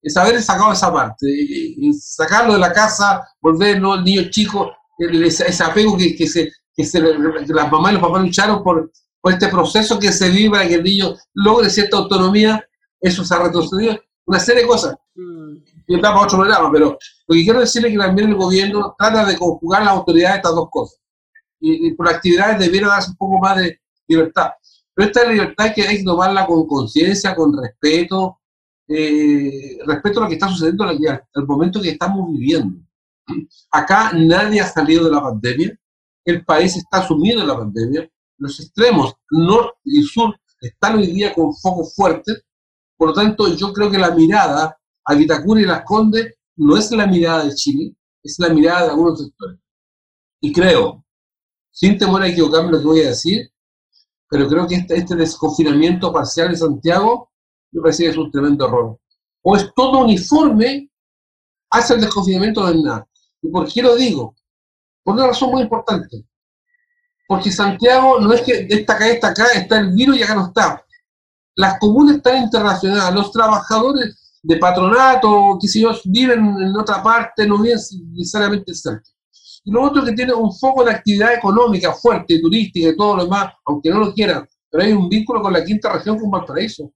es 0.02 0.16
haber 0.18 0.42
sacado 0.42 0.72
esa 0.72 0.92
parte, 0.94 1.28
y 1.28 1.92
sacarlo 1.94 2.54
de 2.54 2.60
la 2.60 2.72
casa, 2.72 3.28
volverlo, 3.42 3.96
el 3.96 4.04
niño 4.04 4.30
chico, 4.30 4.72
ese 4.98 5.64
apego 5.64 5.98
que, 5.98 6.16
que, 6.16 6.28
se, 6.28 6.52
que, 6.74 6.86
se, 6.86 7.02
las 7.02 7.72
mamás 7.72 7.92
y 7.92 7.94
los 7.96 8.04
papás 8.04 8.22
lucharon 8.22 8.64
por, 8.64 8.92
por 9.22 9.34
este 9.34 9.48
proceso 9.48 10.00
que 10.00 10.12
se 10.12 10.30
vive 10.30 10.52
para 10.52 10.68
que 10.68 10.76
el 10.76 10.84
niño 10.84 11.16
logre 11.34 11.70
cierta 11.70 11.98
autonomía, 11.98 12.64
eso 13.02 13.24
se 13.24 13.34
ha 13.34 13.40
retrocedido, 13.40 13.98
una 14.26 14.40
serie 14.40 14.62
de 14.62 14.68
cosas. 14.68 14.96
Mm. 15.16 15.58
Y 15.88 15.96
está 15.96 16.14
para 16.14 16.26
otro 16.26 16.38
programa, 16.38 16.72
pero 16.72 16.98
lo 17.28 17.36
que 17.36 17.44
quiero 17.44 17.60
decir 17.62 17.86
es 17.86 17.92
que 17.92 17.98
también 17.98 18.30
el 18.30 18.36
gobierno 18.36 18.96
trata 18.98 19.26
de 19.26 19.38
conjugar 19.38 19.84
las 19.84 19.94
autoridades 19.94 20.38
estas 20.38 20.56
dos 20.56 20.70
cosas. 20.70 21.00
Y, 21.60 21.92
por 21.94 22.08
actividades 22.08 22.60
debiera 22.60 22.88
darse 22.88 23.10
un 23.10 23.18
poco 23.18 23.40
más 23.40 23.58
de 23.58 23.82
libertad. 24.08 24.52
Pero 24.94 25.08
esta 25.08 25.26
libertad 25.26 25.74
que 25.74 25.82
hay 25.82 25.98
que 25.98 26.04
tomarla 26.04 26.46
con 26.46 26.66
conciencia, 26.68 27.36
con 27.36 27.60
respeto, 27.62 28.39
eh, 28.92 29.78
respecto 29.86 30.20
a 30.20 30.24
lo 30.24 30.30
que 30.30 30.34
está 30.34 30.48
sucediendo 30.50 30.84
al, 30.84 30.98
el 31.00 31.46
momento 31.46 31.80
que 31.80 31.92
estamos 31.92 32.32
viviendo. 32.32 32.80
Acá 33.72 34.12
nadie 34.14 34.62
ha 34.62 34.68
salido 34.68 35.06
de 35.06 35.12
la 35.12 35.22
pandemia, 35.22 35.80
el 36.26 36.44
país 36.44 36.76
está 36.76 37.08
sumido 37.08 37.42
en 37.42 37.48
la 37.48 37.58
pandemia, 37.58 38.10
los 38.40 38.60
extremos 38.60 39.14
norte 39.30 39.78
y 39.84 40.02
sur 40.02 40.36
están 40.60 40.98
hoy 40.98 41.08
día 41.08 41.34
con 41.34 41.54
focos 41.56 41.94
fuertes, 41.96 42.44
por 42.98 43.10
lo 43.10 43.14
tanto 43.14 43.56
yo 43.56 43.72
creo 43.74 43.92
que 43.92 44.00
la 44.00 44.12
mirada 44.12 44.76
a 45.06 45.14
Vitacura 45.14 45.62
y 45.62 45.66
Las 45.66 45.84
Condes 45.84 46.34
no 46.58 46.76
es 46.76 46.92
la 46.92 47.06
mirada 47.06 47.46
de 47.46 47.54
Chile, 47.54 47.96
es 48.24 48.38
la 48.40 48.50
mirada 48.50 48.86
de 48.86 48.90
algunos 48.90 49.22
sectores. 49.22 49.60
Y 50.42 50.52
creo, 50.52 51.06
sin 51.72 51.98
temor 51.98 52.24
a 52.24 52.28
equivocarme 52.28 52.72
lo 52.72 52.80
que 52.80 52.86
voy 52.86 53.02
a 53.02 53.10
decir, 53.10 53.52
pero 54.28 54.48
creo 54.48 54.68
que 54.68 54.76
este, 54.76 54.98
este 54.98 55.16
desconfinamiento 55.16 56.12
parcial 56.12 56.50
de 56.50 56.58
Santiago 56.58 57.29
me 57.72 57.82
parece 57.82 58.04
que 58.04 58.10
es 58.10 58.18
un 58.18 58.32
tremendo 58.32 58.68
error. 58.68 59.00
O 59.42 59.56
es 59.56 59.72
todo 59.76 60.00
uniforme 60.00 60.90
hacia 61.72 61.96
el 61.96 62.02
desconfinamiento 62.02 62.66
del 62.66 62.84
nada. 62.84 63.08
¿Y 63.42 63.50
por 63.50 63.72
qué 63.72 63.82
lo 63.82 63.96
digo? 63.96 64.36
Por 65.04 65.16
una 65.16 65.28
razón 65.28 65.52
muy 65.52 65.62
importante. 65.62 66.26
Porque 67.28 67.52
Santiago 67.52 68.20
no 68.20 68.34
es 68.34 68.42
que 68.42 68.68
esta 68.70 68.94
acá, 68.94 69.08
esta 69.08 69.28
acá, 69.30 69.46
está 69.54 69.80
el 69.80 69.94
virus 69.94 70.18
y 70.18 70.24
acá 70.24 70.36
no 70.36 70.48
está. 70.48 70.84
Las 71.56 71.78
comunas 71.80 72.18
están 72.18 72.44
internacionales, 72.44 73.14
los 73.14 73.32
trabajadores 73.32 74.40
de 74.42 74.58
patronato, 74.58 75.58
que 75.62 75.68
si 75.68 75.80
ellos 75.80 76.02
viven 76.06 76.40
en 76.40 76.76
otra 76.76 77.04
parte, 77.04 77.46
no 77.46 77.60
viven 77.62 77.78
necesariamente 78.14 78.74
cerca. 78.74 79.10
Y 79.64 79.72
lo 79.72 79.84
otro 79.84 80.04
que 80.04 80.14
tiene 80.14 80.34
un 80.34 80.52
foco 80.54 80.84
de 80.84 80.92
actividad 80.92 81.34
económica 81.34 81.94
fuerte, 81.94 82.40
turística 82.40 82.90
y 82.90 82.96
todo 82.96 83.18
lo 83.18 83.24
demás, 83.26 83.54
aunque 83.66 83.90
no 83.90 84.00
lo 84.00 84.14
quieran, 84.14 84.48
pero 84.70 84.84
hay 84.84 84.94
un 84.94 85.10
vínculo 85.10 85.42
con 85.42 85.54
la 85.54 85.64
quinta 85.64 85.92
región 85.92 86.18
con 86.18 86.32
Valparaíso. 86.32 86.92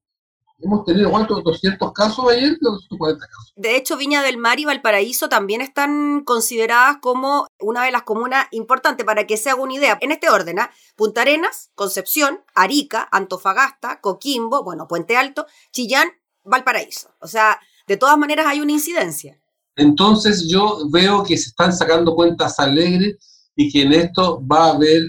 Hemos 0.63 0.85
tenido, 0.85 1.11
¿cuántos? 1.11 1.43
200 1.43 1.91
casos 1.91 2.25
ayer, 2.29 2.57
240 2.61 3.27
casos. 3.27 3.51
De 3.55 3.75
hecho, 3.75 3.97
Viña 3.97 4.21
del 4.21 4.37
Mar 4.37 4.59
y 4.59 4.65
Valparaíso 4.65 5.27
también 5.27 5.59
están 5.59 6.23
consideradas 6.23 6.97
como 7.01 7.47
una 7.59 7.83
de 7.83 7.91
las 7.91 8.03
comunas 8.03 8.47
importantes, 8.51 9.05
para 9.05 9.27
que 9.27 9.35
se 9.35 9.49
haga 9.49 9.61
una 9.61 9.73
idea. 9.73 9.97
En 9.99 10.13
este 10.13 10.29
orden, 10.29 10.59
¿ah? 10.59 10.71
Punta 10.95 11.21
Arenas, 11.21 11.71
Concepción, 11.75 12.39
Arica, 12.55 13.09
Antofagasta, 13.11 13.99
Coquimbo, 13.99 14.63
bueno, 14.63 14.87
Puente 14.87 15.17
Alto, 15.17 15.47
Chillán, 15.73 16.09
Valparaíso. 16.45 17.09
O 17.19 17.27
sea, 17.27 17.59
de 17.85 17.97
todas 17.97 18.17
maneras 18.17 18.47
hay 18.47 18.61
una 18.61 18.71
incidencia. 18.71 19.39
Entonces 19.75 20.47
yo 20.47 20.87
veo 20.89 21.23
que 21.23 21.35
se 21.37 21.49
están 21.49 21.73
sacando 21.73 22.15
cuentas 22.15 22.59
alegres 22.59 23.51
y 23.55 23.71
que 23.71 23.81
en 23.81 23.93
esto 23.93 24.41
va 24.45 24.67
a 24.67 24.73
haber 24.75 25.01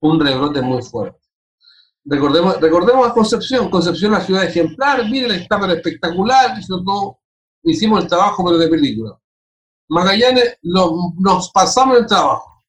un 0.00 0.18
rebrote 0.18 0.62
muy 0.62 0.82
fuerte. 0.82 1.21
Recordemos, 2.04 2.60
recordemos 2.60 3.08
a 3.08 3.14
Concepción, 3.14 3.70
Concepción 3.70 4.12
la 4.12 4.20
ciudad 4.20 4.44
ejemplar, 4.44 5.08
miren, 5.08 5.32
está 5.32 5.60
pero 5.60 5.72
espectacular, 5.72 6.58
todo, 6.66 7.20
hicimos 7.62 8.02
el 8.02 8.08
trabajo 8.08 8.44
pero 8.44 8.58
de 8.58 8.68
película. 8.68 9.18
Magallanes 9.88 10.58
nos 10.62 11.50
pasamos 11.52 11.98
el 11.98 12.06
trabajo 12.06 12.64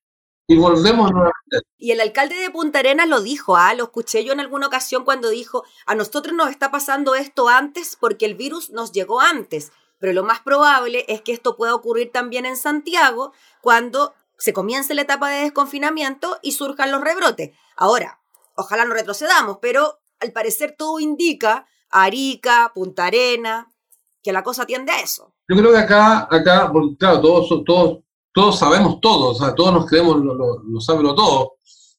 y 0.48 0.58
volvemos 0.58 1.12
nuevamente. 1.12 1.62
Y 1.78 1.92
el 1.92 2.02
alcalde 2.02 2.36
de 2.36 2.52
Punta 2.52 2.80
Arenas 2.80 3.08
lo 3.08 3.22
dijo, 3.22 3.56
¿ah? 3.56 3.74
lo 3.74 3.86
escuché 3.86 4.24
yo 4.24 4.34
en 4.34 4.40
alguna 4.40 4.68
ocasión 4.68 5.04
cuando 5.04 5.30
dijo, 5.30 5.64
a 5.86 5.96
nosotros 5.96 6.36
nos 6.36 6.50
está 6.50 6.70
pasando 6.70 7.16
esto 7.16 7.50
antes 7.50 7.98
porque 8.00 8.26
el 8.26 8.36
virus 8.36 8.70
nos 8.70 8.92
llegó 8.92 9.22
antes, 9.22 9.72
pero 10.00 10.14
lo 10.14 10.24
más 10.24 10.42
probable 10.42 11.06
es 11.08 11.22
que 11.22 11.32
esto 11.32 11.56
pueda 11.56 11.74
ocurrir 11.74 12.12
también 12.12 12.46
en 12.46 12.58
Santiago 12.58 13.34
cuando 13.62 14.14
se 14.38 14.54
comience 14.54 14.94
la 14.94 15.04
etapa 15.04 15.30
de 15.30 15.44
desconfinamiento 15.44 16.40
y 16.42 16.52
surjan 16.52 16.92
los 16.92 17.02
rebrotes. 17.02 17.52
Ahora, 17.78 18.20
ojalá 18.56 18.86
no 18.86 18.94
retrocedamos, 18.94 19.58
pero 19.62 20.00
al 20.20 20.32
parecer 20.32 20.76
todo 20.78 21.00
indica 21.00 21.66
Arica, 21.90 22.72
Punta 22.74 23.06
Arena, 23.06 23.72
que 24.22 24.34
la 24.34 24.44
cosa 24.44 24.66
tiende 24.66 24.92
a 24.92 25.02
eso. 25.02 25.34
Yo 25.48 25.58
creo 25.58 25.72
que 25.72 25.78
acá, 25.78 26.28
acá, 26.32 26.72
claro, 26.98 27.22
todos, 27.22 27.64
todos, 27.66 28.00
todos 28.34 28.58
sabemos 28.58 29.00
todo, 29.02 29.32
o 29.32 29.36
sea, 29.36 29.54
todos 29.54 29.74
nos 29.74 29.86
creemos 29.86 30.18
lo, 30.18 30.34
lo, 30.34 30.64
lo 30.64 31.16
todo, 31.16 31.54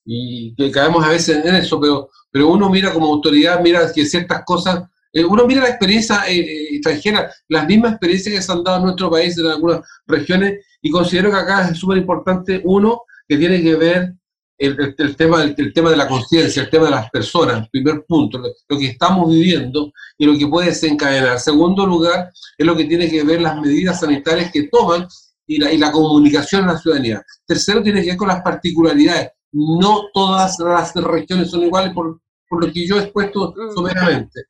y 0.04 0.54
que 0.54 0.70
caemos 0.70 1.04
a 1.04 1.10
veces 1.10 1.44
en 1.44 1.54
eso, 1.54 1.78
pero, 1.80 2.10
pero 2.30 2.48
uno 2.48 2.68
mira 2.68 2.92
como 2.92 3.06
autoridad, 3.06 3.60
mira 3.60 3.92
que 3.92 4.04
ciertas 4.06 4.42
cosas, 4.44 4.84
eh, 5.12 5.24
uno 5.24 5.46
mira 5.46 5.62
la 5.62 5.68
experiencia 5.68 6.24
eh, 6.26 6.40
eh, 6.40 6.74
extranjera, 6.76 7.30
las 7.48 7.66
mismas 7.66 7.92
experiencias 7.92 8.34
que 8.34 8.42
se 8.42 8.52
han 8.52 8.64
dado 8.64 8.78
en 8.78 8.84
nuestro 8.84 9.10
país, 9.10 9.38
en 9.38 9.46
algunas 9.46 9.80
regiones, 10.06 10.64
y 10.82 10.90
considero 10.90 11.30
que 11.30 11.36
acá 11.36 11.68
es 11.68 11.78
súper 11.78 11.98
importante, 11.98 12.60
uno, 12.64 13.02
que 13.28 13.36
tiene 13.36 13.62
que 13.62 13.74
ver 13.76 14.14
el, 14.58 15.16
tema, 15.16 15.42
el, 15.42 15.72
tema 15.72 15.90
de 15.90 15.96
la 15.96 16.08
conciencia, 16.08 16.62
el 16.62 16.70
tema 16.70 16.86
de 16.86 16.92
las 16.92 17.10
personas, 17.10 17.68
primer 17.70 18.04
punto, 18.06 18.38
lo, 18.38 18.78
que 18.78 18.86
estamos 18.86 19.30
viviendo 19.30 19.92
y 20.16 20.26
lo 20.26 20.38
que 20.38 20.46
puede 20.46 20.68
desencadenar. 20.68 21.40
Segundo 21.40 21.86
lugar, 21.86 22.30
es 22.56 22.66
lo 22.66 22.76
que 22.76 22.84
tiene 22.84 23.08
que 23.08 23.24
ver 23.24 23.40
las 23.40 23.60
medidas 23.60 24.00
sanitarias 24.00 24.52
que 24.52 24.68
toman 24.68 25.06
y 25.46 25.58
la, 25.58 25.72
y 25.72 25.78
la 25.78 25.92
comunicación 25.92 26.64
a 26.64 26.74
la 26.74 26.78
ciudadanía. 26.78 27.22
Tercero, 27.46 27.82
tiene 27.82 28.02
que 28.02 28.10
ver 28.10 28.16
con 28.16 28.28
las 28.28 28.42
particularidades. 28.42 29.30
No 29.52 30.08
todas 30.12 30.58
las 30.58 30.94
regiones 30.94 31.50
son 31.50 31.62
iguales 31.62 31.92
por, 31.92 32.20
por 32.48 32.64
lo 32.64 32.72
que 32.72 32.86
yo 32.86 32.98
he 32.98 33.04
expuesto 33.04 33.54
mm. 33.56 33.74
someramente. 33.74 34.44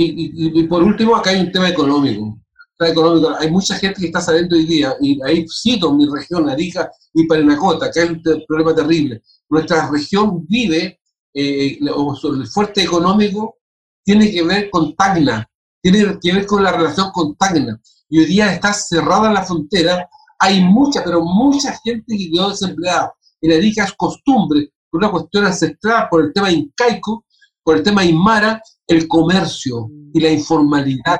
Y, 0.00 0.60
y, 0.60 0.62
por 0.68 0.82
último, 0.84 1.16
acá 1.16 1.30
hay 1.30 1.40
un 1.40 1.50
tema 1.50 1.68
económico. 1.68 2.38
Económico. 2.86 3.34
Hay 3.38 3.50
mucha 3.50 3.76
gente 3.76 4.00
que 4.00 4.06
está 4.06 4.20
saliendo 4.20 4.56
hoy 4.56 4.64
día, 4.64 4.94
y 5.00 5.20
ahí 5.22 5.44
cito 5.48 5.92
mi 5.92 6.06
región, 6.08 6.48
Arica 6.48 6.90
y 7.14 7.26
Parinacota, 7.26 7.90
que 7.90 8.02
es 8.02 8.10
un 8.10 8.22
problema 8.46 8.74
terrible 8.74 9.22
nuestra 9.48 9.88
región 9.90 10.46
vive, 10.46 11.00
eh, 11.34 11.78
el 11.80 12.46
fuerte 12.46 12.82
económico 12.82 13.56
tiene 14.04 14.30
que 14.30 14.42
ver 14.42 14.70
con 14.70 14.94
Tacna, 14.94 15.48
tiene 15.82 16.18
que 16.20 16.32
ver 16.32 16.46
con 16.46 16.62
la 16.62 16.72
relación 16.72 17.10
con 17.12 17.36
Tacna. 17.36 17.80
Y 18.08 18.20
hoy 18.20 18.26
día 18.26 18.52
está 18.52 18.72
cerrada 18.72 19.32
la 19.32 19.44
frontera, 19.44 20.08
hay 20.38 20.62
mucha, 20.62 21.04
pero 21.04 21.22
mucha 21.22 21.78
gente 21.84 22.16
que 22.16 22.30
quedó 22.30 22.50
desempleada. 22.50 23.12
En 23.40 23.52
Arica 23.52 23.84
es 23.84 23.92
costumbre, 23.92 24.72
por 24.90 24.98
una 25.00 25.10
cuestión 25.10 25.44
ancestral, 25.46 26.08
por 26.10 26.24
el 26.24 26.32
tema 26.32 26.50
incaico, 26.50 27.24
por 27.62 27.76
el 27.76 27.82
tema 27.82 28.00
aymara, 28.00 28.62
el 28.86 29.06
comercio 29.06 29.90
y 30.14 30.20
la 30.20 30.30
informalidad 30.30 31.18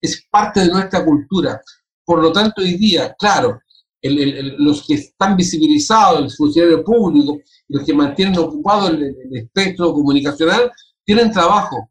es 0.00 0.26
parte 0.30 0.60
de 0.60 0.68
nuestra 0.68 1.04
cultura. 1.04 1.60
Por 2.04 2.22
lo 2.22 2.32
tanto, 2.32 2.62
hoy 2.62 2.74
día, 2.76 3.14
claro, 3.18 3.60
los 4.02 4.86
que 4.86 4.94
están 4.94 5.36
visibilizados, 5.36 6.20
el 6.22 6.30
funcionario 6.30 6.84
público, 6.84 7.40
los 7.68 7.84
que 7.84 7.92
mantienen 7.92 8.38
ocupado 8.38 8.88
el, 8.88 9.14
espectro 9.32 9.92
comunicacional, 9.92 10.70
tienen 11.04 11.32
trabajo. 11.32 11.90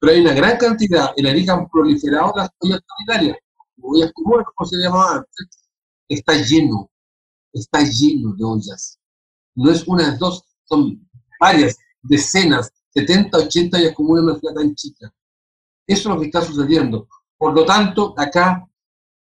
Pero 0.00 0.12
hay 0.12 0.20
una 0.20 0.32
gran 0.32 0.56
cantidad, 0.56 1.10
en 1.16 1.26
Arica 1.26 1.54
han 1.54 1.68
proliferado 1.68 2.32
las 2.36 2.50
ollas 2.60 2.80
sanitarias, 2.86 3.36
ollas 3.82 4.12
comunes, 4.12 4.46
como 4.54 4.68
se 4.68 4.76
llamaba 4.76 5.16
antes, 5.16 5.48
está 6.08 6.34
lleno, 6.34 6.88
está 7.52 7.82
lleno 7.82 8.34
de 8.36 8.44
ollas. 8.44 8.98
No 9.56 9.70
es 9.72 9.86
una, 9.88 10.16
dos, 10.16 10.44
son 10.64 11.08
varias, 11.40 11.76
decenas, 12.02 12.70
70, 12.90 13.36
80 13.38 13.76
ollas 13.76 13.94
comunes 13.94 14.22
en 14.22 14.28
una 14.30 14.38
ciudad 14.38 14.54
tan 14.54 14.74
chica. 14.76 15.12
Eso 15.84 16.08
es 16.08 16.14
lo 16.14 16.20
que 16.20 16.26
está 16.26 16.42
sucediendo. 16.42 17.08
Por 17.38 17.54
lo 17.54 17.64
tanto, 17.64 18.14
acá 18.16 18.68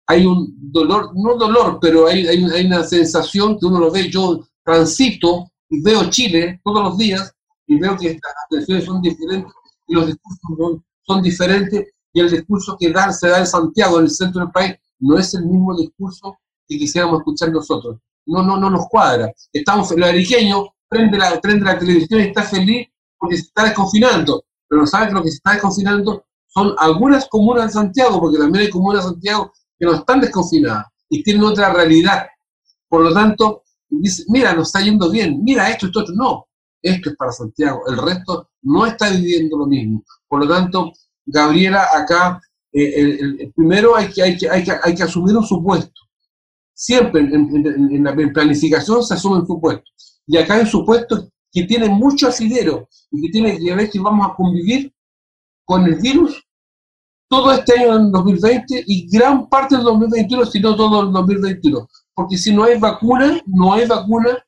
hay 0.06 0.24
un 0.24 0.54
dolor, 0.72 1.12
no 1.14 1.36
dolor, 1.36 1.78
pero 1.80 2.06
hay, 2.06 2.26
hay, 2.26 2.66
una 2.66 2.82
sensación 2.84 3.58
que 3.58 3.66
uno 3.66 3.78
lo 3.80 3.90
ve, 3.90 4.08
yo 4.08 4.40
transito 4.64 5.50
y 5.68 5.82
veo 5.82 6.08
Chile 6.08 6.60
todos 6.64 6.82
los 6.82 6.98
días 6.98 7.34
y 7.66 7.78
veo 7.78 7.96
que 7.96 8.14
las 8.14 8.34
atenciones 8.46 8.84
son 8.84 9.02
diferentes 9.02 9.52
y 9.88 9.94
los 9.94 10.06
discursos 10.06 10.80
son, 11.02 11.22
diferentes 11.22 11.86
y 12.12 12.20
el 12.20 12.30
discurso 12.30 12.76
que 12.78 12.90
da, 12.90 13.12
se 13.12 13.28
da 13.28 13.40
en 13.40 13.46
Santiago, 13.46 13.98
en 13.98 14.04
el 14.04 14.10
centro 14.10 14.40
del 14.40 14.50
país, 14.50 14.74
no 15.00 15.18
es 15.18 15.34
el 15.34 15.44
mismo 15.44 15.76
discurso 15.76 16.38
que 16.66 16.78
quisiéramos 16.78 17.18
escuchar 17.18 17.50
nosotros. 17.50 17.98
No, 18.24 18.42
no, 18.42 18.56
no 18.56 18.70
nos 18.70 18.88
cuadra. 18.88 19.32
Estamos, 19.52 19.90
el 19.92 20.02
ariqueño 20.02 20.66
prende 20.88 21.18
la, 21.18 21.40
prende 21.40 21.64
la 21.64 21.78
televisión 21.78 22.20
y 22.20 22.24
está 22.24 22.42
feliz 22.42 22.88
porque 23.18 23.36
se 23.36 23.42
está 23.42 23.64
desconfinando, 23.64 24.44
pero 24.68 24.80
no 24.80 24.86
sabe 24.86 25.08
que 25.08 25.14
lo 25.14 25.22
que 25.22 25.30
se 25.30 25.36
está 25.36 25.52
desconfinando 25.52 26.24
son 26.56 26.74
algunas 26.78 27.28
comunas 27.28 27.66
de 27.66 27.72
Santiago, 27.72 28.18
porque 28.18 28.38
también 28.38 28.64
hay 28.64 28.70
comunas 28.70 29.04
de 29.04 29.10
Santiago 29.10 29.52
que 29.78 29.84
no 29.84 29.92
están 29.92 30.22
desconfinadas 30.22 30.86
y 31.10 31.22
tienen 31.22 31.44
otra 31.44 31.70
realidad. 31.70 32.26
Por 32.88 33.02
lo 33.02 33.12
tanto, 33.12 33.64
dice, 33.90 34.24
mira, 34.28 34.54
nos 34.54 34.68
está 34.68 34.80
yendo 34.80 35.10
bien, 35.10 35.44
mira 35.44 35.68
esto, 35.68 35.86
esto, 35.86 36.00
otro. 36.00 36.14
No, 36.14 36.46
esto 36.80 37.10
es 37.10 37.16
para 37.16 37.30
Santiago, 37.30 37.82
el 37.88 37.98
resto 37.98 38.48
no 38.62 38.86
está 38.86 39.10
viviendo 39.10 39.58
lo 39.58 39.66
mismo. 39.66 40.02
Por 40.26 40.46
lo 40.46 40.48
tanto, 40.48 40.92
Gabriela, 41.26 41.88
acá, 41.92 42.40
eh, 42.72 43.52
primero 43.54 43.94
hay 43.94 44.08
que, 44.08 44.22
hay, 44.22 44.36
que, 44.38 44.48
hay, 44.48 44.64
que, 44.64 44.72
hay 44.82 44.94
que 44.94 45.02
asumir 45.02 45.36
un 45.36 45.44
supuesto. 45.44 46.00
Siempre 46.72 47.20
en, 47.20 48.02
la 48.02 48.14
planificación 48.32 49.02
se 49.02 49.12
asume 49.12 49.40
un 49.40 49.46
supuesto. 49.46 49.90
Y 50.26 50.38
acá 50.38 50.54
hay 50.54 50.60
un 50.60 50.66
supuesto 50.66 51.28
que 51.52 51.64
tiene 51.64 51.90
mucho 51.90 52.28
asidero 52.28 52.88
y 53.10 53.20
que 53.20 53.28
tiene 53.30 53.58
que 53.58 53.74
ver 53.74 53.90
que 53.90 54.00
vamos 54.00 54.26
a 54.26 54.34
convivir 54.34 54.90
con 55.66 55.84
el 55.84 55.96
virus 55.96 56.45
todo 57.28 57.52
este 57.52 57.78
año 57.78 57.96
en 57.96 58.12
2020 58.12 58.84
y 58.86 59.08
gran 59.08 59.48
parte 59.48 59.76
del 59.76 59.84
2021, 59.84 60.46
si 60.46 60.60
no 60.60 60.76
todo 60.76 61.02
el 61.02 61.12
2021. 61.12 61.88
Porque 62.14 62.38
si 62.38 62.54
no 62.54 62.64
hay 62.64 62.78
vacuna, 62.78 63.40
no 63.46 63.74
hay 63.74 63.86
vacuna, 63.86 64.38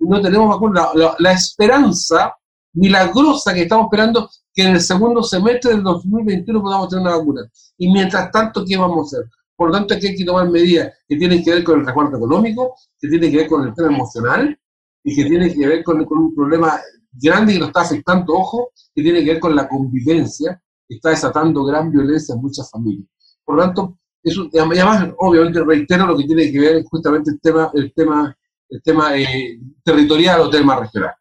no 0.00 0.20
tenemos 0.20 0.48
vacuna. 0.48 0.88
La, 1.18 1.32
esperanza 1.32 2.34
milagrosa 2.74 3.54
que 3.54 3.62
estamos 3.62 3.86
esperando 3.86 4.28
que 4.52 4.62
en 4.62 4.74
el 4.74 4.80
segundo 4.80 5.22
semestre 5.22 5.72
del 5.72 5.82
2021 5.82 6.62
podamos 6.62 6.88
tener 6.88 7.06
una 7.06 7.16
vacuna. 7.16 7.42
Y 7.78 7.90
mientras 7.90 8.30
tanto, 8.30 8.64
¿qué 8.64 8.76
vamos 8.76 8.98
a 8.98 9.18
hacer? 9.18 9.30
Por 9.56 9.68
lo 9.68 9.74
tanto, 9.74 9.94
aquí 9.94 10.08
hay 10.08 10.16
que 10.16 10.24
tomar 10.24 10.48
medidas 10.50 10.92
que 11.08 11.16
tienen 11.16 11.42
que 11.42 11.50
ver 11.50 11.64
con 11.64 11.80
el 11.80 11.86
resguardo 11.86 12.16
económico, 12.16 12.74
que 13.00 13.08
tienen 13.08 13.30
que 13.30 13.36
ver 13.38 13.48
con 13.48 13.66
el 13.66 13.74
tema 13.74 13.88
emocional 13.88 14.58
y 15.02 15.16
que 15.16 15.24
tienen 15.24 15.54
que 15.54 15.66
ver 15.66 15.82
con, 15.82 16.04
con 16.04 16.18
un 16.18 16.34
problema 16.34 16.80
grande 17.12 17.54
que 17.54 17.58
nos 17.58 17.68
está 17.68 17.80
afectando, 17.80 18.34
ojo, 18.34 18.70
que 18.94 19.02
tiene 19.02 19.24
que 19.24 19.32
ver 19.32 19.40
con 19.40 19.56
la 19.56 19.68
convivencia, 19.68 20.60
está 20.88 21.10
desatando 21.10 21.64
gran 21.64 21.90
violencia 21.90 22.34
en 22.34 22.40
muchas 22.40 22.70
familias. 22.70 23.08
Por 23.44 23.56
lo 23.56 23.62
tanto, 23.62 23.98
eso, 24.22 24.48
además, 24.52 25.08
obviamente, 25.18 25.62
reitero 25.64 26.06
lo 26.06 26.16
que 26.16 26.24
tiene 26.24 26.50
que 26.50 26.60
ver 26.60 26.84
justamente 26.84 27.30
el 27.30 27.40
tema, 27.40 27.70
el 27.74 27.92
tema, 27.94 28.36
el 28.68 28.82
tema 28.82 29.18
eh, 29.18 29.58
territorial 29.82 30.40
o 30.40 30.50
tema 30.50 30.80
regional. 30.80 31.14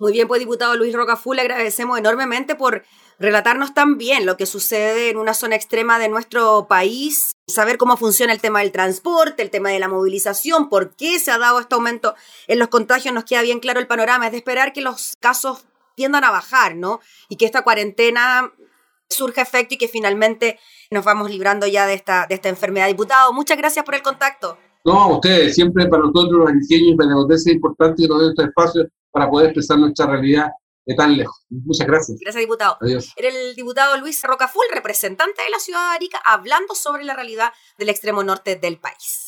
Muy 0.00 0.12
bien, 0.12 0.28
pues 0.28 0.38
diputado 0.38 0.76
Luis 0.76 0.94
Rocafú, 0.94 1.34
le 1.34 1.42
agradecemos 1.42 1.98
enormemente 1.98 2.54
por 2.54 2.84
relatarnos 3.18 3.74
tan 3.74 3.98
bien 3.98 4.26
lo 4.26 4.36
que 4.36 4.46
sucede 4.46 5.10
en 5.10 5.16
una 5.16 5.34
zona 5.34 5.56
extrema 5.56 5.98
de 5.98 6.08
nuestro 6.08 6.68
país, 6.68 7.32
saber 7.48 7.78
cómo 7.78 7.96
funciona 7.96 8.32
el 8.32 8.40
tema 8.40 8.60
del 8.60 8.70
transporte, 8.70 9.42
el 9.42 9.50
tema 9.50 9.70
de 9.70 9.80
la 9.80 9.88
movilización, 9.88 10.68
por 10.68 10.94
qué 10.94 11.18
se 11.18 11.32
ha 11.32 11.38
dado 11.38 11.58
este 11.58 11.74
aumento 11.74 12.14
en 12.46 12.60
los 12.60 12.68
contagios, 12.68 13.12
nos 13.12 13.24
queda 13.24 13.42
bien 13.42 13.58
claro 13.58 13.80
el 13.80 13.88
panorama, 13.88 14.26
es 14.26 14.32
de 14.32 14.38
esperar 14.38 14.72
que 14.72 14.82
los 14.82 15.16
casos 15.18 15.64
tiendan 15.96 16.22
a 16.22 16.30
bajar, 16.30 16.76
¿no? 16.76 17.00
Y 17.28 17.34
que 17.34 17.44
esta 17.44 17.62
cuarentena 17.62 18.52
surja 19.08 19.42
efecto 19.42 19.74
y 19.74 19.78
que 19.78 19.88
finalmente 19.88 20.58
nos 20.90 21.04
vamos 21.04 21.30
librando 21.30 21.66
ya 21.66 21.86
de 21.86 21.94
esta, 21.94 22.26
de 22.26 22.34
esta 22.34 22.48
enfermedad. 22.48 22.88
Diputado, 22.88 23.32
muchas 23.32 23.58
gracias 23.58 23.84
por 23.84 23.94
el 23.94 24.02
contacto. 24.02 24.58
No, 24.84 25.02
a 25.02 25.14
ustedes, 25.16 25.54
siempre 25.54 25.86
para 25.88 26.02
nosotros 26.02 26.32
los 26.32 26.50
ingenieros 26.50 27.26
y 27.28 27.34
es 27.34 27.46
importante 27.48 28.02
que 28.02 28.08
nos 28.08 28.20
den 28.20 28.30
este 28.30 28.44
espacio 28.44 28.88
para 29.10 29.28
poder 29.28 29.48
expresar 29.48 29.78
nuestra 29.78 30.06
realidad 30.06 30.48
de 30.86 30.94
tan 30.94 31.16
lejos. 31.16 31.44
Muchas 31.50 31.86
gracias. 31.86 32.18
Gracias, 32.20 32.40
diputado. 32.40 32.78
Adiós. 32.80 33.12
Era 33.16 33.28
el 33.28 33.54
diputado 33.54 33.98
Luis 33.98 34.22
Rocaful, 34.22 34.64
representante 34.72 35.42
de 35.42 35.50
la 35.50 35.58
ciudad 35.58 35.90
de 35.90 35.96
Arica, 35.96 36.18
hablando 36.24 36.74
sobre 36.74 37.04
la 37.04 37.14
realidad 37.14 37.52
del 37.76 37.90
extremo 37.90 38.22
norte 38.22 38.56
del 38.56 38.78
país. 38.78 39.27